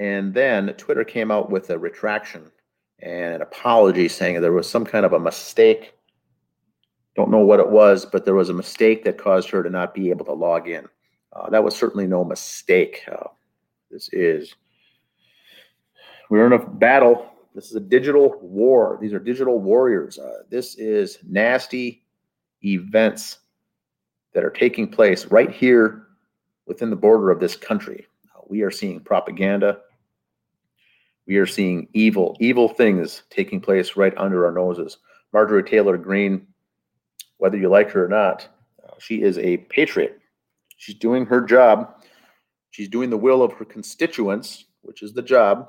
and 0.00 0.34
then 0.34 0.74
Twitter 0.74 1.04
came 1.04 1.30
out 1.30 1.50
with 1.50 1.70
a 1.70 1.78
retraction 1.78 2.50
and 2.98 3.34
an 3.36 3.42
apology 3.42 4.08
saying 4.08 4.40
there 4.40 4.50
was 4.50 4.68
some 4.68 4.84
kind 4.84 5.06
of 5.06 5.12
a 5.12 5.20
mistake. 5.20 5.94
Don't 7.14 7.30
know 7.30 7.44
what 7.44 7.60
it 7.60 7.70
was, 7.70 8.04
but 8.04 8.24
there 8.24 8.34
was 8.34 8.48
a 8.48 8.54
mistake 8.54 9.04
that 9.04 9.18
caused 9.18 9.50
her 9.50 9.62
to 9.62 9.70
not 9.70 9.94
be 9.94 10.10
able 10.10 10.24
to 10.24 10.32
log 10.32 10.68
in. 10.68 10.88
Uh, 11.32 11.48
that 11.50 11.62
was 11.62 11.76
certainly 11.76 12.08
no 12.08 12.24
mistake. 12.24 13.04
Uh, 13.08 13.28
this 13.88 14.08
is, 14.12 14.56
we're 16.30 16.46
in 16.46 16.54
a 16.54 16.66
battle. 16.66 17.30
This 17.54 17.70
is 17.70 17.76
a 17.76 17.80
digital 17.80 18.36
war. 18.42 18.98
These 19.00 19.12
are 19.12 19.20
digital 19.20 19.60
warriors. 19.60 20.18
Uh, 20.18 20.42
this 20.50 20.74
is 20.74 21.18
nasty 21.24 22.04
events 22.64 23.38
that 24.34 24.44
are 24.44 24.50
taking 24.50 24.88
place 24.88 25.26
right 25.26 25.52
here 25.52 26.07
within 26.68 26.90
the 26.90 26.96
border 26.96 27.30
of 27.30 27.40
this 27.40 27.56
country. 27.56 28.06
Uh, 28.36 28.42
we 28.48 28.62
are 28.62 28.70
seeing 28.70 29.00
propaganda 29.00 29.80
we 31.28 31.36
are 31.36 31.46
seeing 31.46 31.88
evil, 31.92 32.36
evil 32.40 32.70
things 32.70 33.22
taking 33.28 33.60
place 33.60 33.96
right 33.96 34.16
under 34.16 34.46
our 34.46 34.52
noses. 34.52 34.96
Marjorie 35.34 35.62
Taylor 35.62 35.98
Greene, 35.98 36.46
whether 37.36 37.58
you 37.58 37.68
like 37.68 37.90
her 37.90 38.06
or 38.06 38.08
not, 38.08 38.48
uh, 38.82 38.94
she 38.98 39.22
is 39.22 39.36
a 39.36 39.58
patriot. 39.58 40.18
She's 40.78 40.94
doing 40.94 41.26
her 41.26 41.42
job. 41.42 42.02
She's 42.70 42.88
doing 42.88 43.10
the 43.10 43.18
will 43.18 43.42
of 43.42 43.52
her 43.52 43.66
constituents, 43.66 44.64
which 44.80 45.02
is 45.02 45.12
the 45.12 45.22
job. 45.22 45.68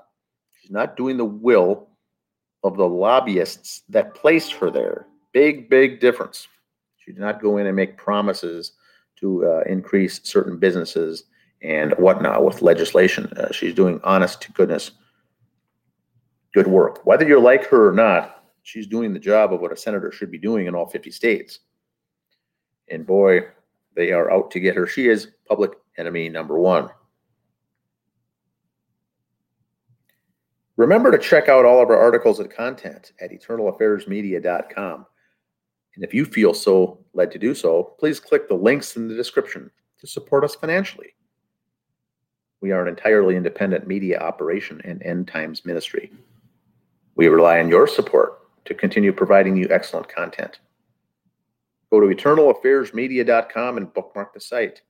She's 0.62 0.72
not 0.72 0.96
doing 0.96 1.18
the 1.18 1.26
will 1.26 1.90
of 2.64 2.78
the 2.78 2.88
lobbyists 2.88 3.84
that 3.90 4.16
placed 4.16 4.54
her 4.54 4.72
there. 4.72 5.08
Big, 5.34 5.70
big 5.70 6.00
difference. 6.00 6.48
She 7.00 7.12
did 7.12 7.20
not 7.20 7.42
go 7.42 7.58
in 7.58 7.68
and 7.68 7.76
make 7.76 7.98
promises 7.98 8.74
to 9.20 9.46
uh, 9.46 9.62
increase 9.66 10.22
certain 10.24 10.58
businesses 10.58 11.26
and 11.62 11.94
whatnot 11.98 12.44
with 12.46 12.62
legislation. 12.62 13.26
Uh, 13.38 13.52
she's 13.52 13.74
doing 13.74 14.00
honest 14.04 14.42
to 14.42 14.52
goodness 14.54 14.92
good 16.54 16.68
work. 16.68 17.06
Whether 17.06 17.28
you 17.28 17.40
like 17.40 17.66
her 17.68 17.90
or 17.90 17.94
not, 17.94 18.44
she's 18.64 18.88
doing 18.88 19.14
the 19.14 19.20
job 19.20 19.54
of 19.54 19.62
what 19.62 19.72
a 19.72 19.78
senator 19.78 20.12
should 20.12 20.32
be 20.32 20.38
doing 20.38 20.68
in 20.68 20.76
all 20.76 20.88
50 20.88 21.12
states. 21.12 21.60
And 22.90 23.06
boy, 23.06 23.42
they 23.96 24.12
are 24.12 24.32
out 24.32 24.52
to 24.52 24.60
get 24.60 24.76
her. 24.76 24.88
She 24.88 25.08
is 25.08 25.30
public 25.48 25.74
enemy 25.98 26.30
number 26.30 26.58
one. 26.58 26.90
Remember 30.78 31.12
to 31.12 31.18
check 31.18 31.50
out 31.50 31.66
all 31.66 31.82
of 31.82 31.90
our 31.90 32.00
articles 32.00 32.40
and 32.40 32.50
content 32.50 33.12
at 33.20 33.32
eternalaffairsmedia.com. 33.32 35.06
And 35.96 36.04
if 36.04 36.14
you 36.14 36.26
feel 36.26 36.54
so 36.54 37.00
led 37.14 37.32
to 37.32 37.40
do 37.40 37.54
so, 37.54 37.96
please 38.00 38.20
click 38.20 38.48
the 38.48 38.56
links 38.56 38.96
in 38.96 39.08
the 39.08 39.16
description 39.16 39.72
to 40.00 40.08
support 40.08 40.44
us 40.44 40.56
financially. 40.56 41.14
We 42.62 42.72
are 42.72 42.82
an 42.82 42.88
entirely 42.88 43.36
independent 43.36 43.88
media 43.88 44.20
operation 44.20 44.82
and 44.84 45.02
end 45.04 45.28
times 45.28 45.66
ministry. 45.66 46.12
We 47.16 47.28
rely 47.28 47.60
on 47.60 47.70
your 47.70 47.88
support 47.88 48.40
to 48.66 48.74
continue 48.74 49.12
providing 49.12 49.56
you 49.58 49.68
excellent 49.70 50.08
content. 50.08 50.60
Go 51.92 52.00
to 52.00 52.08
eternalaffairsmedia.com 52.16 53.78
and 53.78 53.94
bookmark 53.94 54.34
the 54.34 54.40
site, 54.40 54.82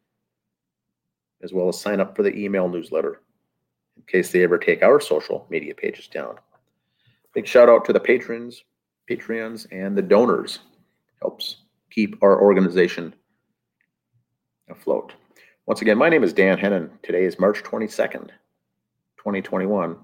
as 1.42 1.54
well 1.54 1.70
as 1.70 1.80
sign 1.80 2.00
up 2.00 2.16
for 2.16 2.24
the 2.24 2.36
email 2.36 2.68
newsletter 2.68 3.22
in 3.96 4.04
case 4.08 4.32
they 4.32 4.44
ever 4.44 4.58
take 4.58 4.84
our 4.84 5.00
social 5.00 5.46
media 5.50 5.74
pages 5.74 6.08
down. 6.08 6.36
Big 7.34 7.48
shout 7.48 7.70
out 7.70 7.86
to 7.86 7.94
the 7.94 8.00
patrons, 8.00 8.64
Patreons, 9.10 9.68
and 9.72 9.98
the 9.98 10.02
donors 10.02 10.60
helps 11.22 11.58
keep 11.92 12.22
our 12.24 12.42
organization 12.42 13.14
afloat. 14.70 15.14
Once 15.66 15.82
again, 15.82 15.98
my 15.98 16.10
name 16.10 16.24
is 16.24 16.34
Dan 16.34 16.58
Hennon. 16.58 16.90
Today 17.04 17.26
is 17.26 17.40
March 17.40 17.64
22nd, 17.64 18.30
2021. 19.18 19.98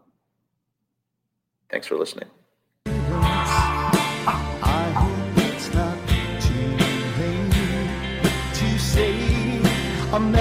Thanks 1.69 1.87
for 1.87 1.95
listening. 1.95 2.29
I'm 10.15 10.31